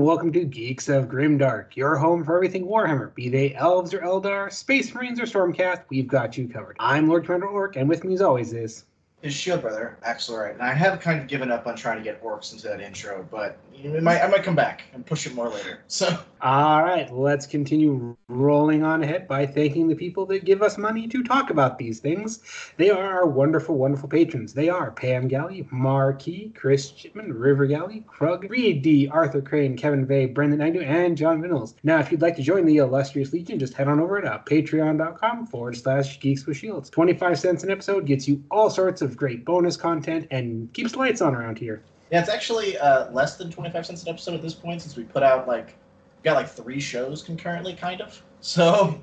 [0.00, 3.14] welcome to Geeks of Grimdark, your home for everything Warhammer.
[3.14, 6.76] Be they elves or Eldar, Space Marines or Stormcast, we've got you covered.
[6.80, 8.84] I'm Lord Commander Orc, and with me as always is
[9.20, 10.54] his shield brother, Axelrite.
[10.54, 13.26] And I have kind of given up on trying to get orcs into that intro,
[13.30, 15.80] but you might, I might come back and push it more later.
[15.88, 20.76] So, all right, let's continue rolling on ahead by thanking the people that give us
[20.76, 22.40] money to talk about these things.
[22.76, 24.52] They are our wonderful, wonderful patrons.
[24.52, 30.06] They are Pam Galley, Marquis, Chris Chipman, River Galley, Krug, Reed D, Arthur Crane, Kevin
[30.06, 31.74] Vay, Brendan Agnew, and John Vinnels.
[31.82, 35.46] Now, if you'd like to join the illustrious legion, just head on over to patreon.com
[35.46, 36.90] forward slash geeks with shields.
[36.90, 41.20] 25 cents an episode gets you all sorts of great bonus content and keeps lights
[41.20, 41.82] on around here.
[42.10, 45.04] Yeah, it's actually uh, less than 25 cents an episode at this point since we
[45.04, 45.76] put out like
[46.22, 48.20] got like three shows concurrently, kind of.
[48.40, 49.00] So.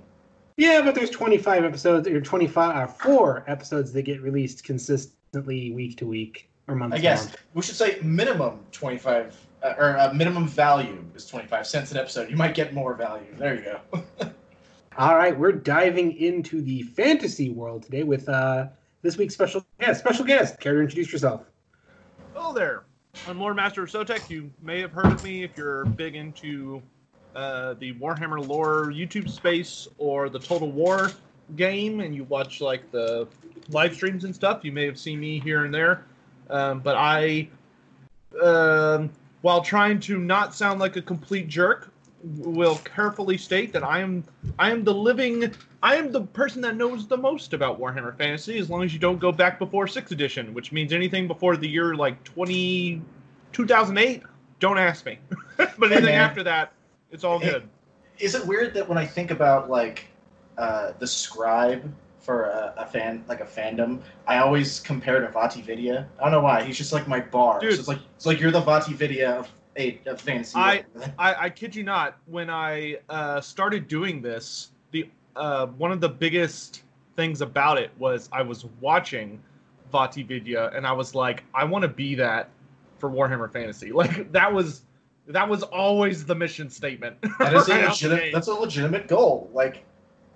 [0.58, 5.72] Yeah, but there's 25 episodes or 25 or uh, four episodes that get released consistently
[5.72, 6.96] week to week or month.
[6.96, 7.38] I guess month.
[7.54, 12.30] we should say minimum 25 uh, or uh, minimum value is 25 cents an episode.
[12.30, 13.28] You might get more value.
[13.38, 14.32] There you go.
[14.98, 18.68] All right, we're diving into the fantasy world today with uh,
[19.04, 20.00] this week's special guest.
[20.00, 21.44] Special guest, care to introduce yourself?
[22.34, 22.84] Hello there.
[23.26, 24.30] I'm Lore Master of Sotek.
[24.30, 26.82] You may have heard of me if you're big into
[27.36, 31.12] uh, the Warhammer lore YouTube space or the Total War
[31.56, 33.28] game, and you watch like the
[33.70, 34.64] live streams and stuff.
[34.64, 36.06] You may have seen me here and there.
[36.50, 37.50] Um, but I,
[38.42, 39.10] um,
[39.42, 41.92] while trying to not sound like a complete jerk,
[42.36, 44.24] will carefully state that I am
[44.60, 48.58] I am the living I am the person that knows the most about Warhammer Fantasy
[48.58, 51.68] as long as you don't go back before 6th edition, which means anything before the
[51.68, 53.02] year like 20
[53.54, 54.24] 2008,
[54.60, 55.20] don't ask me.
[55.58, 56.74] but anything after that,
[57.12, 57.68] it's all good.
[58.20, 60.08] Is it weird that when I think about like
[60.58, 66.06] uh, the scribe for a, a, fan like a fandom, I always compare to VaatiVidya.
[66.20, 66.64] I don't know why.
[66.64, 67.60] He's just like my bar.
[67.60, 69.50] Dude, so it's like it's like you're the VaatiVidya of
[70.06, 70.58] of fantasy.
[70.58, 70.84] I,
[71.18, 72.18] I, I kid you not.
[72.26, 76.84] When I uh, started doing this, the uh, one of the biggest
[77.16, 79.42] things about it was I was watching
[79.94, 82.50] VaatiVidya and I was like, I want to be that
[82.98, 83.92] for Warhammer Fantasy.
[83.98, 84.82] Like that was
[85.28, 87.18] that was always the mission statement.
[87.40, 89.50] That is right a legitimate, that's a legitimate goal.
[89.54, 89.84] Like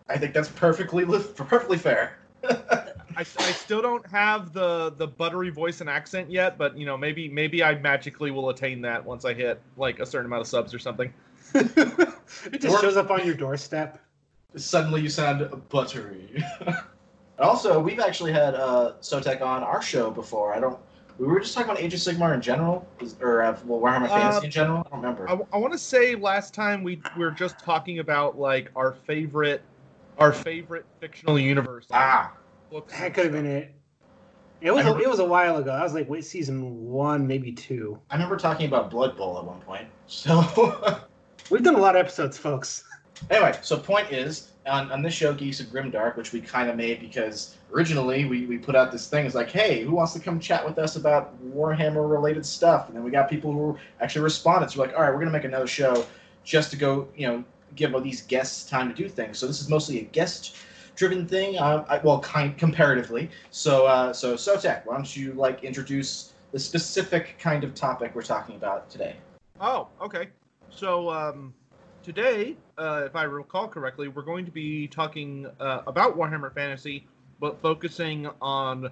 [0.09, 2.17] I think that's perfectly perfectly fair.
[3.21, 6.97] I, I still don't have the the buttery voice and accent yet, but you know
[6.97, 10.47] maybe maybe I magically will attain that once I hit like a certain amount of
[10.47, 11.13] subs or something.
[11.53, 13.99] it just or, shows up on your doorstep.
[14.55, 16.43] Suddenly you sound buttery.
[17.39, 20.53] also, we've actually had uh, Sotek on our show before.
[20.55, 20.79] I don't
[21.19, 22.87] we were just talking about Age of Sigmar in general,
[23.19, 24.79] or uh, well, Warhammer uh, Fantasy in general.
[24.87, 25.29] I don't remember.
[25.29, 28.93] I, I want to say last time we, we were just talking about like our
[28.93, 29.61] favorite,
[30.17, 31.85] our favorite fictional universe.
[31.91, 32.33] Ah,
[32.71, 33.73] that could have been it.
[34.61, 35.71] It was a, it was a while ago.
[35.71, 37.99] I was like, wait, season one, maybe two.
[38.11, 39.87] I remember talking about Blood Bowl at one point.
[40.05, 40.99] So
[41.49, 42.83] we've done a lot of episodes, folks.
[43.29, 46.75] Anyway, so point is on, on this show, Geeks of Grimdark, which we kind of
[46.75, 49.25] made because originally we, we put out this thing.
[49.25, 52.87] It's like, hey, who wants to come chat with us about Warhammer related stuff?
[52.87, 54.69] And then we got people who actually responded.
[54.69, 56.05] So we're like, all right, we're gonna make another show
[56.43, 57.43] just to go, you know,
[57.75, 59.39] give all these guests time to do things.
[59.39, 60.55] So this is mostly a guest
[60.95, 61.57] driven thing.
[61.57, 63.29] Uh, I, well, kind comparatively.
[63.49, 68.21] So uh, so Sotek, why don't you like introduce the specific kind of topic we're
[68.21, 69.15] talking about today?
[69.59, 70.29] Oh, okay.
[70.69, 71.53] So um,
[72.03, 77.07] today, uh, if I recall correctly, we're going to be talking uh, about Warhammer Fantasy,
[77.39, 78.89] but focusing on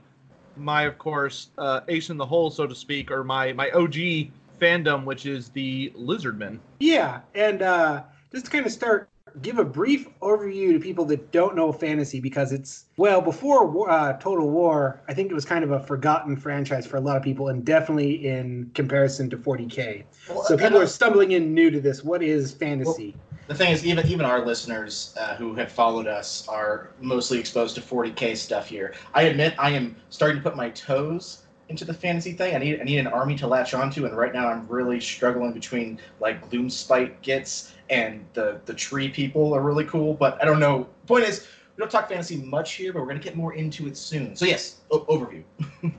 [0.55, 4.31] my, of course, uh, ace in the hole, so to speak, or my my OG
[4.59, 6.59] fandom, which is the Lizardmen.
[6.79, 9.08] Yeah, and uh, just to kind of start
[9.41, 14.13] give a brief overview to people that don't know fantasy because it's well before uh,
[14.13, 15.01] Total War.
[15.07, 17.65] I think it was kind of a forgotten franchise for a lot of people, and
[17.65, 20.03] definitely in comparison to 40k.
[20.29, 22.03] Well, so people are stumbling in new to this.
[22.03, 23.15] What is fantasy?
[23.17, 27.39] Well, the thing is, even even our listeners uh, who have followed us are mostly
[27.39, 28.93] exposed to 40k stuff here.
[29.13, 32.55] I admit I am starting to put my toes into the fantasy thing.
[32.55, 35.53] I need I need an army to latch onto, and right now I'm really struggling
[35.53, 40.13] between like Gloomspite Gitz and the the tree people are really cool.
[40.15, 40.87] But I don't know.
[41.07, 43.95] Point is, we don't talk fantasy much here, but we're gonna get more into it
[43.95, 44.35] soon.
[44.35, 45.43] So yes, o- overview.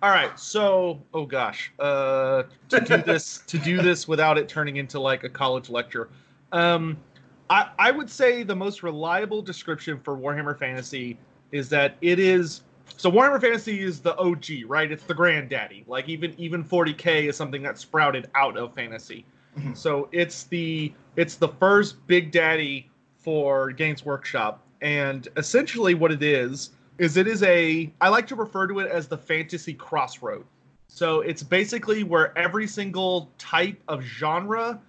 [0.00, 4.76] All right, so oh gosh, uh, to do this to do this without it turning
[4.76, 6.08] into like a college lecture,
[6.52, 6.96] um,
[7.50, 11.18] I I would say the most reliable description for Warhammer Fantasy
[11.50, 12.60] is that it is
[12.96, 14.90] so Warhammer Fantasy is the OG, right?
[14.90, 15.84] It's the granddaddy.
[15.86, 19.24] Like even even 40k is something that sprouted out of fantasy.
[19.56, 19.74] Mm-hmm.
[19.74, 26.22] So it's the it's the first big daddy for Games Workshop, and essentially what it
[26.22, 30.44] is is it is a I like to refer to it as the fantasy crossroad.
[30.88, 34.80] So it's basically where every single type of genre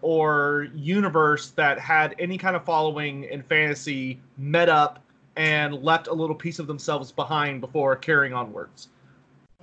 [0.00, 5.02] or universe that had any kind of following in fantasy met up
[5.38, 8.88] and left a little piece of themselves behind before carrying onwards.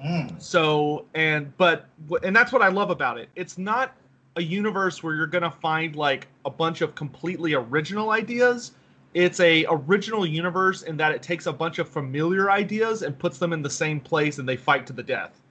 [0.04, 0.42] Mm.
[0.42, 1.88] So and but
[2.24, 3.30] and that's what I love about it.
[3.36, 3.95] It's not
[4.38, 8.72] a universe where you're gonna find like a bunch of completely original ideas.
[9.13, 13.38] It's a original universe in that it takes a bunch of familiar ideas and puts
[13.38, 15.42] them in the same place and they fight to the death.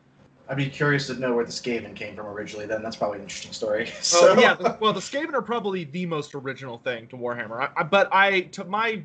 [0.48, 2.66] I'd be curious to know where the Skaven came from originally.
[2.66, 3.90] Then that's probably an interesting story.
[4.02, 7.60] So Oh yeah, well the Skaven are probably the most original thing to Warhammer.
[7.60, 9.02] I, I, but I, to my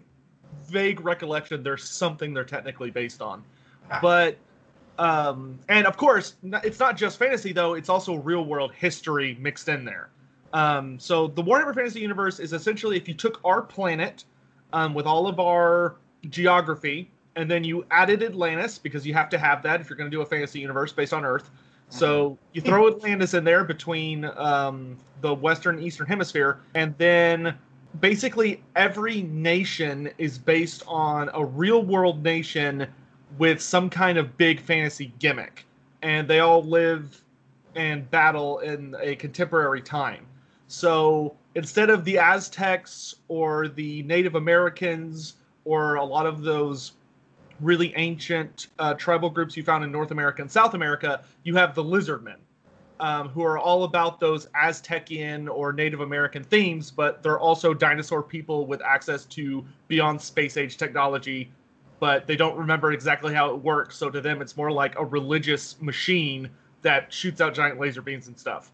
[0.67, 3.43] vague recollection, there's something they're technically based on.
[3.91, 3.99] Ah.
[4.01, 4.37] But
[4.97, 9.69] um, and of course, it's not just fantasy though; it's also real world history mixed
[9.69, 10.09] in there.
[10.51, 14.25] Um, so the Warhammer Fantasy Universe is essentially if you took our planet
[14.73, 15.95] um, with all of our
[16.29, 20.09] geography, and then you added Atlantis because you have to have that if you're going
[20.09, 21.49] to do a fantasy universe based on Earth.
[21.91, 27.57] So you throw Atlantis in there between um, the Western and Eastern Hemisphere, and then
[27.99, 32.87] basically every nation is based on a real world nation
[33.37, 35.65] with some kind of big fantasy gimmick,
[36.01, 37.21] and they all live
[37.75, 40.25] and battle in a contemporary time.
[40.67, 46.93] So instead of the Aztecs or the Native Americans or a lot of those
[47.59, 51.75] really ancient uh, tribal groups you found in North America and South America, you have
[51.75, 52.37] the Lizardmen,
[52.99, 58.21] um, who are all about those Aztecian or Native American themes, but they're also dinosaur
[58.21, 61.51] people with access to beyond space age technology,
[61.99, 63.95] but they don't remember exactly how it works.
[63.95, 66.49] So to them, it's more like a religious machine
[66.81, 68.71] that shoots out giant laser beams and stuff.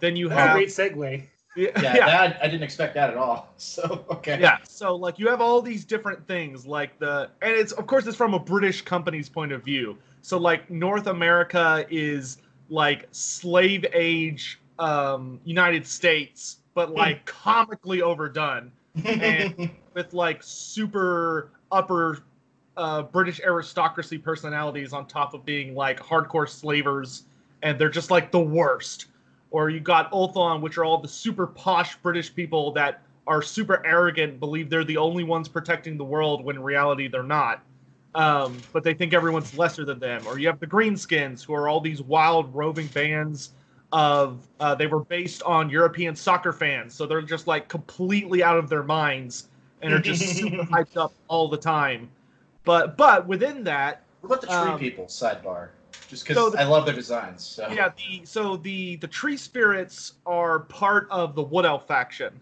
[0.00, 1.26] Then you That's a have great segue.
[1.56, 2.06] yeah, yeah, yeah.
[2.06, 3.52] That, I didn't expect that at all.
[3.56, 4.38] So okay.
[4.40, 4.58] Yeah.
[4.64, 8.16] So like you have all these different things like the and it's of course it's
[8.16, 9.98] from a British company's point of view.
[10.22, 18.70] So like North America is like slave age um United States but like comically overdone
[19.04, 22.22] And- with like super upper
[22.76, 27.24] uh, British aristocracy personalities on top of being like hardcore slavers,
[27.62, 29.06] and they're just like the worst.
[29.50, 33.84] Or you got Ulthuan, which are all the super posh British people that are super
[33.84, 37.62] arrogant, believe they're the only ones protecting the world when in reality they're not.
[38.14, 40.26] Um, but they think everyone's lesser than them.
[40.26, 43.50] Or you have the Greenskins, who are all these wild roving bands
[43.92, 48.58] of uh, they were based on European soccer fans, so they're just like completely out
[48.58, 49.48] of their minds
[49.82, 52.08] and are just super hyped up all the time.
[52.64, 55.04] But but within that, What about the tree Um, people?
[55.06, 55.68] Sidebar.
[56.08, 57.44] Just because so I love their designs.
[57.44, 57.68] So.
[57.70, 62.40] yeah, the so the the tree spirits are part of the Wood Elf faction,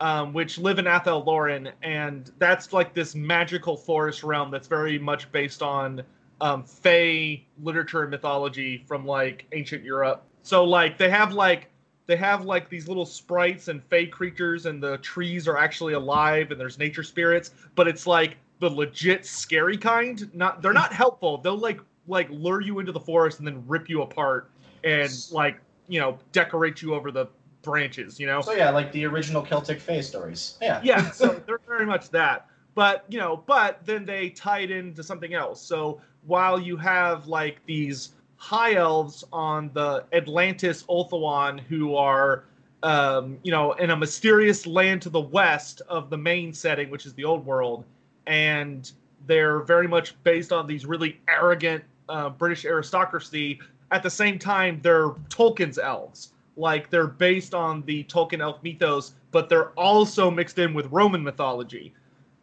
[0.00, 4.98] um, which live in Athel Loren, and that's like this magical forest realm that's very
[4.98, 6.02] much based on
[6.40, 10.22] um, Fey literature and mythology from like ancient Europe.
[10.42, 11.68] So like they have like
[12.06, 16.50] they have like these little sprites and Fey creatures, and the trees are actually alive,
[16.50, 20.32] and there's nature spirits, but it's like the legit scary kind.
[20.34, 21.38] Not they're not helpful.
[21.38, 24.50] They'll like like lure you into the forest and then rip you apart
[24.84, 27.26] and like you know decorate you over the
[27.66, 28.18] branches.
[28.18, 28.40] You know.
[28.40, 30.56] So yeah, like the original Celtic Fae stories.
[30.62, 30.80] Yeah.
[30.82, 32.48] yeah, so they're very much that.
[32.74, 35.60] But you know, but then they tie it into something else.
[35.60, 42.44] So while you have like these high elves on the Atlantis Ulthuan who are
[42.82, 47.04] um, you know, in a mysterious land to the west of the main setting, which
[47.04, 47.84] is the old world,
[48.26, 48.92] and
[49.26, 53.58] they're very much based on these really arrogant uh, British aristocracy.
[53.90, 56.32] At the same time, they're Tolkien's elves.
[56.56, 61.22] Like they're based on the Tolkien elf mythos, but they're also mixed in with Roman
[61.22, 61.92] mythology.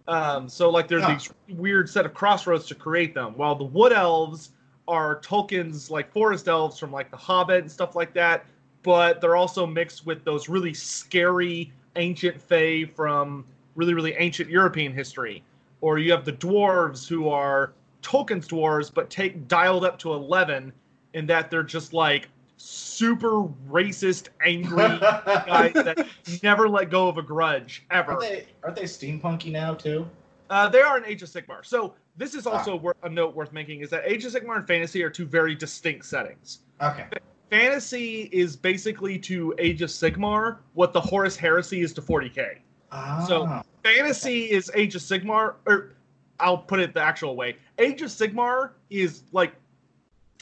[0.08, 1.14] Um, so like there's Huh.
[1.14, 3.34] these weird set of crossroads to create them.
[3.38, 4.52] While the wood elves
[4.88, 8.46] are Tolkien's like forest elves from like the Hobbit and stuff like that,
[8.84, 14.94] but they're also mixed with those really scary ancient fae from really really ancient European
[14.94, 15.42] history.
[15.82, 20.72] Or you have the dwarves who are Tolkien's dwarves, but take dialed up to eleven
[21.14, 22.28] in that they're just like
[22.68, 26.08] super racist, angry guys that
[26.42, 28.12] never let go of a grudge ever.
[28.14, 30.08] Aren't they aren't they steampunky now too?
[30.50, 31.66] Uh, they are in Age of Sigmar.
[31.66, 32.52] So this is Ah.
[32.52, 35.26] also wor- a note worth making is that Age of Sigmar and fantasy are two
[35.26, 36.60] very distinct settings.
[36.82, 37.06] Okay.
[37.50, 42.60] Fantasy is basically to Age of Sigmar what the Horus Heresy is to 40k.
[42.92, 43.26] Ah.
[43.28, 45.96] So- Fantasy is Age of Sigmar, or
[46.40, 47.58] I'll put it the actual way.
[47.80, 49.54] Age of Sigmar is like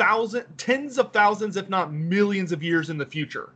[0.02, 3.50] thousand, tens of thousands, if not millions of years in the future.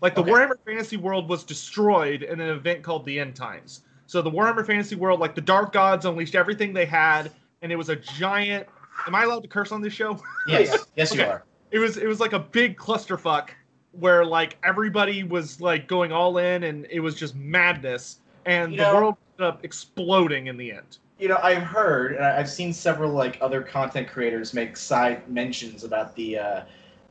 [0.00, 0.30] Like the Okay.
[0.32, 3.82] Warhammer Fantasy world was destroyed in an event called the End Times.
[4.06, 7.30] So the Warhammer Fantasy world, like the Dark Gods, unleashed everything they had,
[7.62, 8.66] and it was a giant.
[9.06, 10.20] Am I allowed to curse on this show?
[10.46, 11.44] yes, yes you are.
[11.70, 13.50] It was it was like a big clusterfuck,
[13.92, 18.78] where like everybody was like going all in and it was just madness and You
[18.78, 20.98] the know- world ended up exploding in the end.
[21.18, 25.84] You know, I've heard, and I've seen several like other content creators make side mentions
[25.84, 26.62] about the uh,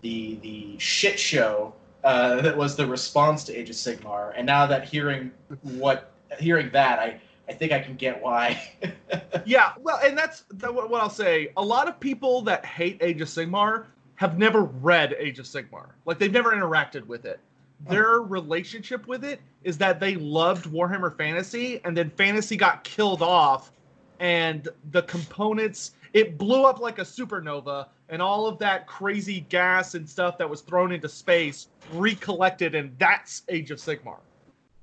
[0.01, 4.33] the the shit show uh, that was the response to Age of Sigmar.
[4.35, 5.31] And now that hearing
[5.61, 8.61] what hearing that, I I think I can get why.
[9.45, 11.51] Yeah, well, and that's that, what, what I'll say.
[11.57, 15.89] A lot of people that hate Age of Sigmar have never read Age of Sigmar.
[16.05, 17.39] Like they've never interacted with it.
[17.89, 23.21] Their relationship with it is that they loved Warhammer Fantasy, and then Fantasy got killed
[23.21, 23.71] off,
[24.21, 29.95] and the components it blew up like a supernova, and all of that crazy gas
[29.95, 34.19] and stuff that was thrown into space recollected, and that's Age of Sigmar.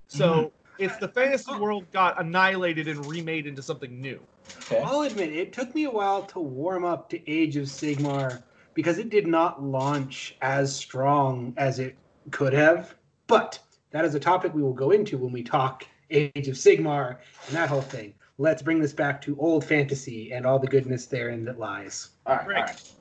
[0.06, 0.84] So mm-hmm.
[0.84, 1.58] it's the fantasy oh.
[1.58, 4.18] world got annihilated and remade into something new.
[4.64, 4.80] okay.
[4.82, 8.42] I'll admit it took me a while to warm up to Age of Sigmar
[8.72, 11.94] because it did not launch as strong as it
[12.30, 12.94] could have.
[13.26, 13.58] But
[13.90, 17.56] that is a topic we will go into when we talk Age of Sigmar and
[17.56, 18.14] that whole thing.
[18.40, 22.10] Let's bring this back to old fantasy and all the goodness therein that lies.
[22.24, 22.46] All right.
[22.46, 22.56] Right.
[22.56, 22.92] All right.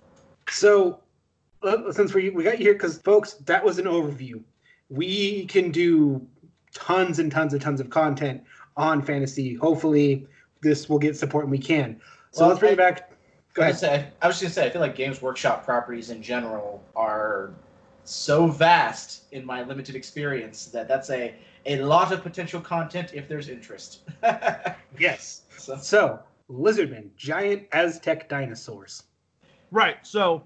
[0.50, 1.00] So,
[1.62, 4.41] uh, since we we got you here, because folks, that was an overview.
[4.89, 6.25] We can do
[6.74, 8.41] tons and tons and tons of content
[8.77, 9.53] on fantasy.
[9.56, 10.25] Hopefully,
[10.63, 12.01] this will get support and we can.
[12.32, 13.12] So Well, let's bring it back.
[13.53, 13.74] Go I ahead.
[13.74, 16.84] was say- I was just gonna say, I feel like Games Workshop properties in general
[16.96, 17.51] are
[18.06, 21.36] so vast in my limited experience that that's a
[21.67, 24.01] a lot of potential content if there's interest.
[25.00, 25.43] Yes.
[25.57, 26.19] so, So,
[26.50, 29.03] lizardmen, giant Aztec dinosaurs.
[29.69, 29.97] Right.
[30.01, 30.43] So,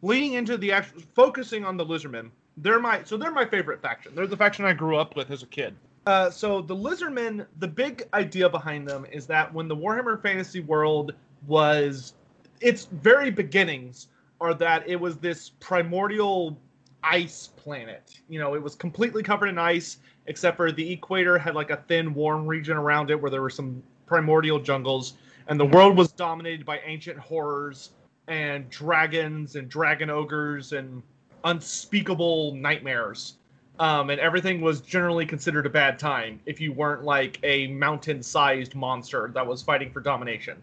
[0.00, 4.12] leading into the actual focusing on the Lizardmen, they're my so they're my favorite faction.
[4.14, 5.74] They're the faction I grew up with as a kid.
[6.06, 10.60] Uh, so the Lizardmen, the big idea behind them is that when the Warhammer Fantasy
[10.60, 11.14] world
[11.46, 12.14] was
[12.60, 14.08] its very beginnings
[14.40, 16.58] are that it was this primordial
[17.02, 18.20] ice planet.
[18.28, 21.76] You know, it was completely covered in ice, except for the equator had like a
[21.88, 25.14] thin, warm region around it where there were some primordial jungles,
[25.48, 27.90] and the world was dominated by ancient horrors
[28.28, 31.02] and dragons and dragon ogres and
[31.44, 33.34] unspeakable nightmares.
[33.78, 38.22] Um, and everything was generally considered a bad time if you weren't like a mountain
[38.22, 40.62] sized monster that was fighting for domination.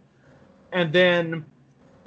[0.71, 1.45] And then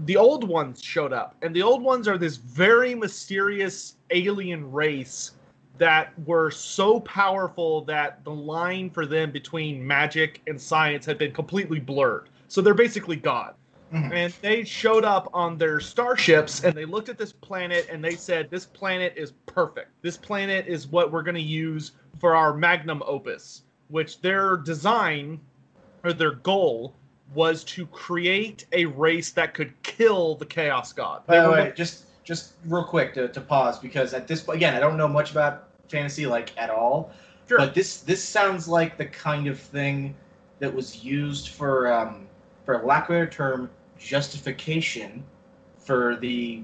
[0.05, 5.33] the old ones showed up, and the old ones are this very mysterious alien race
[5.79, 11.33] that were so powerful that the line for them between magic and science had been
[11.33, 12.29] completely blurred.
[12.49, 13.55] So they're basically God.
[13.93, 14.13] Mhm.
[14.13, 18.15] And they showed up on their starships and they looked at this planet and they
[18.17, 19.91] said, This planet is perfect.
[20.03, 25.41] This planet is what we're going to use for our magnum opus, which their design
[26.05, 26.95] or their goal
[27.35, 31.27] was to create a race that could kill the Chaos God.
[31.27, 34.75] By the way, just just real quick to, to pause because at this point, again,
[34.75, 37.13] I don't know much about fantasy like at all.
[37.49, 37.59] Sure.
[37.59, 40.15] But this this sounds like the kind of thing
[40.61, 42.27] that was used for, um,
[42.65, 45.25] for lack of a better term, justification
[45.79, 46.63] for the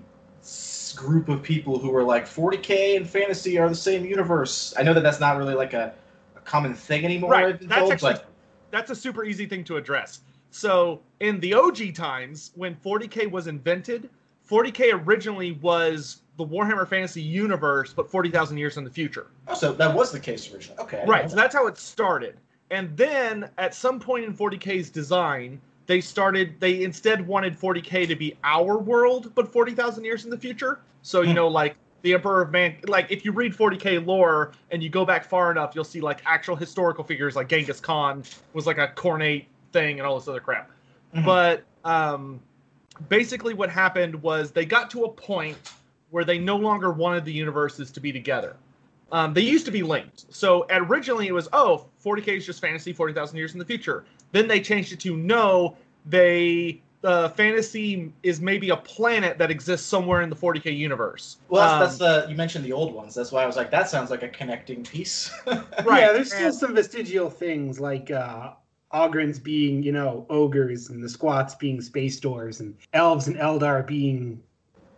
[0.95, 4.73] group of people who were like 40k and fantasy are the same universe.
[4.79, 5.93] I know that that's not really like a,
[6.37, 7.33] a common thing anymore.
[7.33, 8.27] Right, that's told, actually- but
[8.71, 10.21] that's a super easy thing to address.
[10.51, 14.09] So in the OG times, when 40k was invented,
[14.49, 19.27] 40k originally was the Warhammer Fantasy universe, but 40,000 years in the future.
[19.49, 20.81] oh, so that was the case originally.
[20.81, 21.03] Okay.
[21.07, 21.29] Right.
[21.29, 22.37] So that's how it started.
[22.71, 26.61] And then at some point in 40k's design, they started.
[26.61, 30.81] They instead wanted 40k to be our world, but 40,000 years in the future.
[31.03, 31.35] So you Hmm.
[31.37, 32.77] know, like the Emperor of Man.
[32.87, 36.21] Like if you read 40k lore and you go back far enough, you'll see like
[36.27, 40.41] actual historical figures, like Genghis Khan was like a Khornate thing and all this other
[40.41, 40.71] crap.
[41.15, 41.25] Mhm.
[41.25, 42.41] But um,
[43.09, 45.57] basically, what happened was they got to a point
[46.11, 48.57] where they no longer wanted the universes to be together.
[49.13, 50.27] Um, they used to be linked.
[50.31, 54.05] So originally it was, oh, 40k is just fantasy, 40,000 years in the future.
[54.33, 59.87] Then they changed it to no, they uh, fantasy is maybe a planet that exists
[59.87, 61.37] somewhere in the 40k universe.
[61.49, 63.15] Well, that's, Um, that's the you mentioned the old ones.
[63.15, 65.31] That's why I was like, that sounds like a connecting piece.
[65.47, 68.51] Right, Yeah, there's still and- some vestigial things like uh,
[68.93, 73.87] Ogryns being, you know, ogres and the squats being space doors and elves and Eldar
[73.87, 74.43] being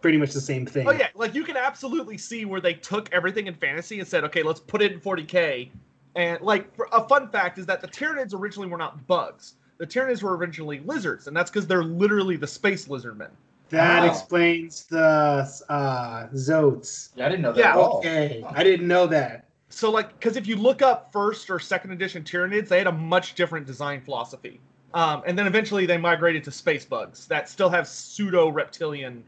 [0.00, 0.87] pretty much the same thing.
[0.87, 4.23] Oh yeah, like you can absolutely see where they took everything in fantasy and said,
[4.25, 5.70] okay, let's put it in 40k.
[6.14, 9.54] And like for, a fun fact is that the Tyranids originally were not bugs.
[9.78, 13.30] The Tyranids were originally lizards, and that's because they're literally the space lizardmen.
[13.70, 14.06] That Oh.
[14.06, 17.11] explains the uh, Zoats.
[17.14, 17.70] yeah, I didn't know that Yeah.
[17.70, 17.99] at all.
[17.99, 19.47] Okay, I didn't know that.
[19.70, 22.92] So like, because if you look up first or second edition Tyranids, they had a
[22.92, 24.60] much different design philosophy.
[24.92, 29.22] Um, and then eventually they migrated to space bugs that still have pseudo reptilian,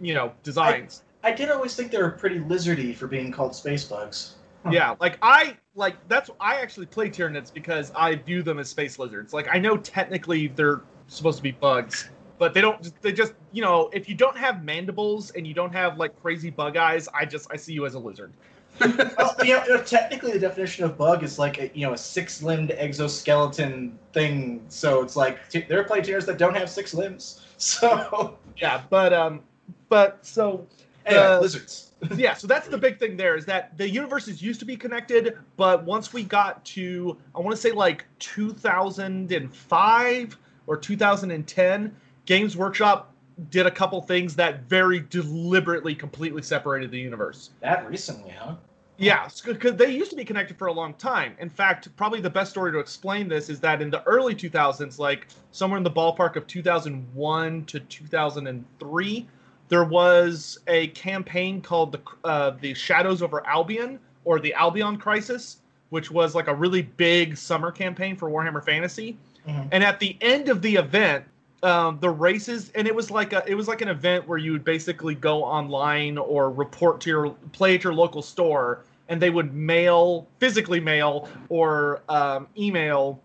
[0.00, 1.04] you know, designs.
[1.22, 4.34] I did always think they were pretty lizardy for being called space bugs.
[4.64, 4.70] Huh.
[4.72, 8.98] Yeah, like I like that's I actually play Tyranids because I view them as space
[8.98, 9.32] lizards.
[9.32, 12.92] Like I know technically they're supposed to be bugs, but they don't.
[13.00, 16.50] They just you know if you don't have mandibles and you don't have like crazy
[16.50, 18.32] bug eyes, I just I see you as a lizard.
[18.80, 21.92] Well, you know, you know, technically the definition of bug is like a, you know
[21.92, 24.64] a six-limbed exoskeleton thing.
[24.68, 27.44] So it's like t- there are plagiars that don't have six limbs.
[27.60, 29.40] So Yeah, but um,
[29.88, 30.64] but so
[31.06, 31.90] anyway, Uh, lizards.
[32.16, 35.36] yeah, so that's the big thing there is that the universes used to be connected,
[35.56, 40.36] but once we got to I want to say like 2005
[40.68, 43.12] or 2010, Games Workshop
[43.50, 47.50] did a couple things that very deliberately completely separated the universe.
[47.60, 48.54] That recently, huh?
[48.98, 51.36] Yeah, because they used to be connected for a long time.
[51.38, 54.98] In fact, probably the best story to explain this is that in the early 2000s,
[54.98, 59.28] like somewhere in the ballpark of 2001 to 2003,
[59.68, 65.58] there was a campaign called the uh, the Shadows over Albion or the Albion Crisis,
[65.90, 69.16] which was like a really big summer campaign for Warhammer Fantasy.
[69.46, 69.68] Mhm.
[69.70, 71.24] And at the end of the event,
[71.62, 74.52] um, the races, and it was like a it was like an event where you
[74.52, 79.30] would basically go online or report to your play at your local store, and they
[79.30, 83.20] would mail physically mail or um, email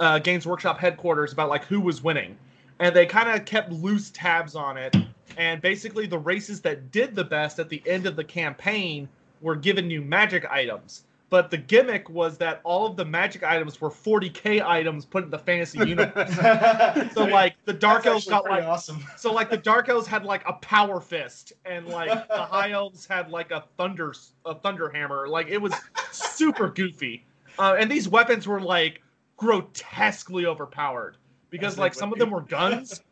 [0.00, 2.36] uh, Games Workshop headquarters about like who was winning,
[2.78, 4.96] and they kind of kept loose tabs on it.
[5.36, 9.08] And basically, the races that did the best at the end of the campaign
[9.40, 11.04] were given new magic items.
[11.30, 15.30] But the gimmick was that all of the magic items were 40k items put in
[15.30, 16.34] the fantasy universe.
[17.14, 19.04] so like the dark elves got like awesome.
[19.16, 23.06] so like the dark elves had like a power fist and like the high elves
[23.06, 24.14] had like a thunder
[24.46, 25.74] a thunder hammer like it was
[26.12, 27.26] super goofy
[27.58, 29.02] uh, and these weapons were like
[29.36, 31.18] grotesquely overpowered
[31.50, 33.02] because like some of them were guns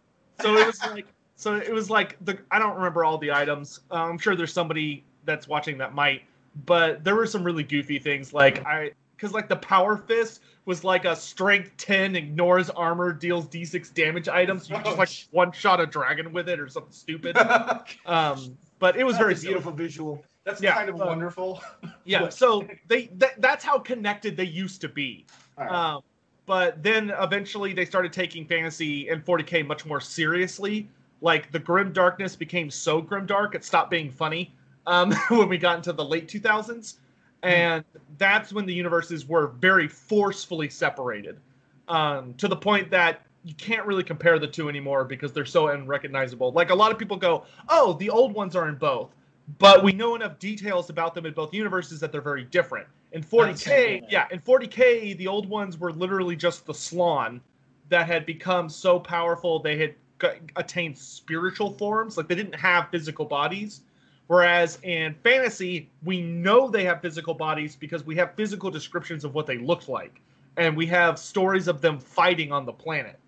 [0.41, 3.81] so it was like so it was like the i don't remember all the items
[3.91, 6.23] uh, i'm sure there's somebody that's watching that might
[6.65, 10.83] but there were some really goofy things like i because like the power fist was
[10.85, 15.81] like a strength 10 ignores armor deals d6 damage items you just like one shot
[15.81, 17.37] a dragon with it or something stupid
[18.07, 20.25] um but it was very That's a beautiful beautiful visual.
[20.45, 21.61] That's Yeah, kind of uh, wonderful.
[22.05, 25.27] yeah so they th- that's how connected they used to be
[25.59, 25.73] All right.
[25.95, 26.03] um,
[26.47, 30.89] but then eventually they started taking fantasy and 40k much more seriously.
[31.21, 34.55] Like the grim darkness became so grim dark it stopped being funny
[34.87, 36.95] um, when we got into the late 2000s,
[37.43, 37.85] and
[38.19, 41.39] that's when the universes were very forcefully separated
[41.89, 45.69] um, to the point that you can't really compare the two anymore because they're so
[45.69, 46.51] unrecognizable.
[46.53, 49.15] Like a lot of people go, "Oh, the old ones are in both."
[49.59, 52.89] But we know enough details about them in both universes that they're very different.
[53.13, 57.41] In 40k, yeah, in 40k, the old ones were literally just the Slann
[57.89, 59.95] that had become so powerful they had
[60.57, 62.17] attained spiritual forms.
[62.17, 63.83] Like they didn't have physical bodies.
[64.29, 69.35] Whereas in fantasy, we know they have physical bodies because we have physical descriptions of
[69.35, 70.21] what they looked like,
[70.57, 73.19] and we have stories of them fighting on the planet.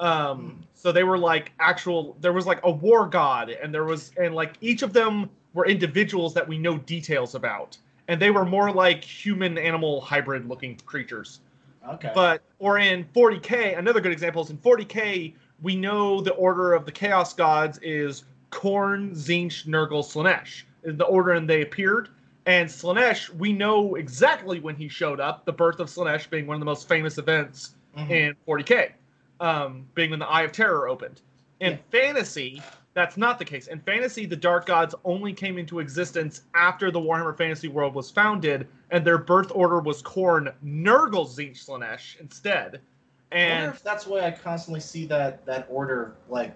[0.00, 2.16] Um, so they were like actual.
[2.20, 5.66] There was like a war god, and there was and like each of them were
[5.66, 10.76] individuals that we know details about, and they were more like human animal hybrid looking
[10.86, 11.40] creatures.
[11.88, 12.12] okay.
[12.14, 16.84] But or in 40k, another good example is in 40k, we know the order of
[16.84, 20.62] the Chaos Gods is Khorne, Tzeentch, Nurgle, Slaanesh.
[20.84, 22.08] Is the order and they appeared.
[22.46, 25.44] And Slaanesh, we know exactly when he showed up.
[25.44, 28.10] The birth of Slaanesh being one of the most famous events Mhm.
[28.10, 28.92] in 40k,
[29.40, 31.20] um, being when the Eye of Terror opened.
[31.60, 31.78] In Yeah.
[31.90, 32.62] fantasy,
[32.94, 33.66] that's not the case.
[33.66, 38.10] In fantasy, the Dark Gods only came into existence after the Warhammer Fantasy World was
[38.10, 42.80] founded, and their birth order was Khorne, Nurgle, Tzeentch, Slaanesh instead.
[43.30, 46.54] I wonder And if that's why I constantly see that that order, like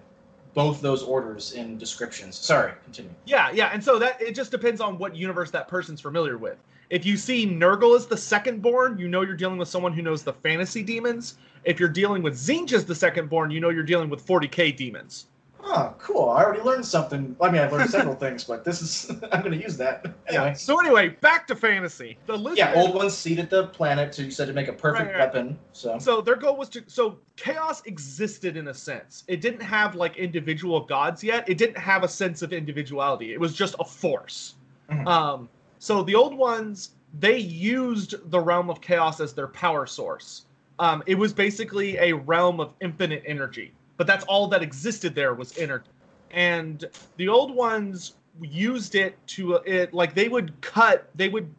[0.53, 2.35] both those orders in descriptions.
[2.37, 3.11] Sorry, continue.
[3.25, 6.57] yeah, yeah, and so that it just depends on what universe that person's familiar with.
[6.89, 10.01] If you see Nurgle as the second born, you know you're dealing with someone who
[10.01, 11.37] knows the fantasy demons.
[11.63, 14.75] If you're dealing with Tzeentch as the second born, you know you're dealing with 40k
[14.75, 15.25] demons.
[15.63, 16.29] Oh, cool.
[16.29, 17.35] I already learned something.
[17.41, 20.05] I mean, I've learned several things, but this is I'm going to use that.
[20.27, 20.53] Anyway.
[20.53, 22.17] So anyway, back to fantasy.
[22.25, 25.11] The lizard, Yeah, old ones seeded the planet, so you said to make a perfect
[25.11, 25.33] Right, right.
[25.33, 25.59] weapon.
[25.73, 29.23] So So their goal was to so chaos existed in a sense.
[29.27, 31.47] It didn't have like individual gods yet.
[31.49, 33.33] It didn't have a sense of individuality.
[33.33, 34.55] It was just a force.
[34.89, 35.07] Mhm.
[35.07, 40.45] Um, so the old ones they used the realm of chaos as their power source.
[40.79, 45.35] Um, it was basically a realm of infinite energy, but that's all that existed there
[45.35, 45.91] was energy.
[46.31, 46.83] And
[47.17, 51.49] the old ones used it to it like they would cut, they would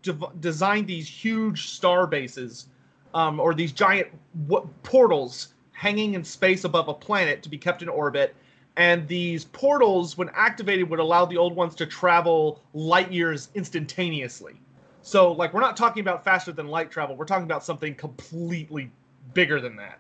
[0.41, 2.69] design these huge star bases
[3.15, 4.09] um, or these giant
[4.49, 8.35] w- portals hanging in space above a planet to be kept in orbit.
[8.77, 14.61] and these portals, when activated, would allow the old ones to travel light years instantaneously.
[15.03, 17.15] So, like, we're not talking about faster than light travel.
[17.15, 18.91] We're talking about something completely
[19.33, 19.99] bigger than that.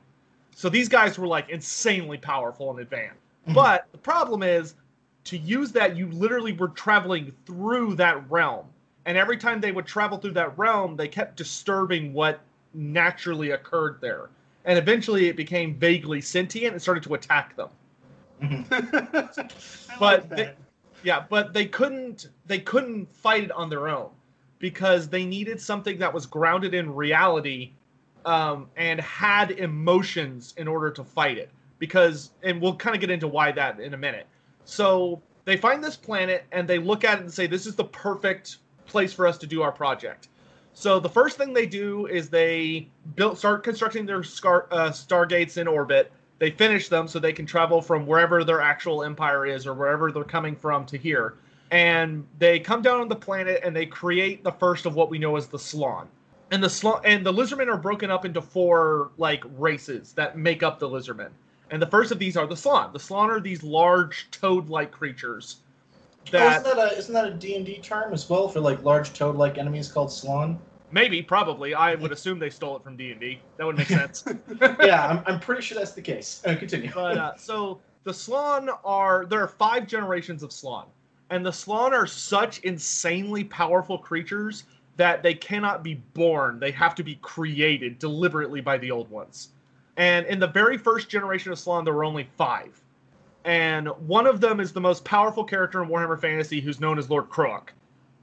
[0.57, 3.15] So these guys were like insanely powerful in advance.
[3.49, 3.55] Mhm.
[3.55, 4.75] But the problem is,
[5.25, 8.67] to use that, you literally were traveling through that realm,
[9.07, 12.41] and every time they would travel through that realm, they kept disturbing what
[12.75, 14.29] naturally occurred there,
[14.65, 17.69] and eventually it became vaguely sentient and started to attack them.
[18.43, 19.51] Mhm.
[19.99, 20.53] But they-
[21.03, 24.11] Yeah, but they couldn't they couldn't fight it on their own
[24.59, 27.73] because they needed something that was grounded in reality
[28.25, 31.51] um, and had emotions in order to fight it.
[31.79, 34.27] Because and we'll kind of get into why that in a minute.
[34.65, 37.85] So they find this planet and they look at it and say, "This is the
[37.85, 40.29] perfect place for us to do our project."
[40.73, 45.57] So the first thing they do is they build start constructing their scar, uh, stargates
[45.57, 46.11] in orbit.
[46.41, 50.11] They finish them so they can travel from wherever their actual empire is or wherever
[50.11, 51.35] they're coming from to here.
[51.71, 55.19] And they come down on the planet and they create the first of what we
[55.19, 56.09] know as the Slann.
[56.51, 60.63] And the Slann and the Lizardmen are broken up into four like races that make
[60.63, 61.31] up the Lizardmen.
[61.75, 62.93] And the first of these are the Slann.
[62.93, 65.57] The Slann are these large toad-like creatures
[66.29, 68.61] Oh, that isn't that a isn't that a D and D term as well for
[68.61, 70.57] like large toad-like enemies called Slon?
[70.91, 73.41] maybe probably I would assume they stole it from D&D.
[73.57, 74.25] That would make sense.
[74.81, 76.41] yeah, I'm, I'm pretty sure that's the case.
[76.47, 76.93] Uh, continue.
[76.95, 80.87] but uh, so the Slann are there are five generations of Slann,
[81.31, 84.65] and the Slann are such insanely powerful creatures
[84.97, 89.49] that they cannot be born; they have to be created deliberately by the old ones.
[89.97, 92.81] And in the very first generation of Slann, there were only five,
[93.45, 97.11] and one of them is the most powerful character in Warhammer Fantasy, who's known as
[97.11, 97.73] Lord Kroak.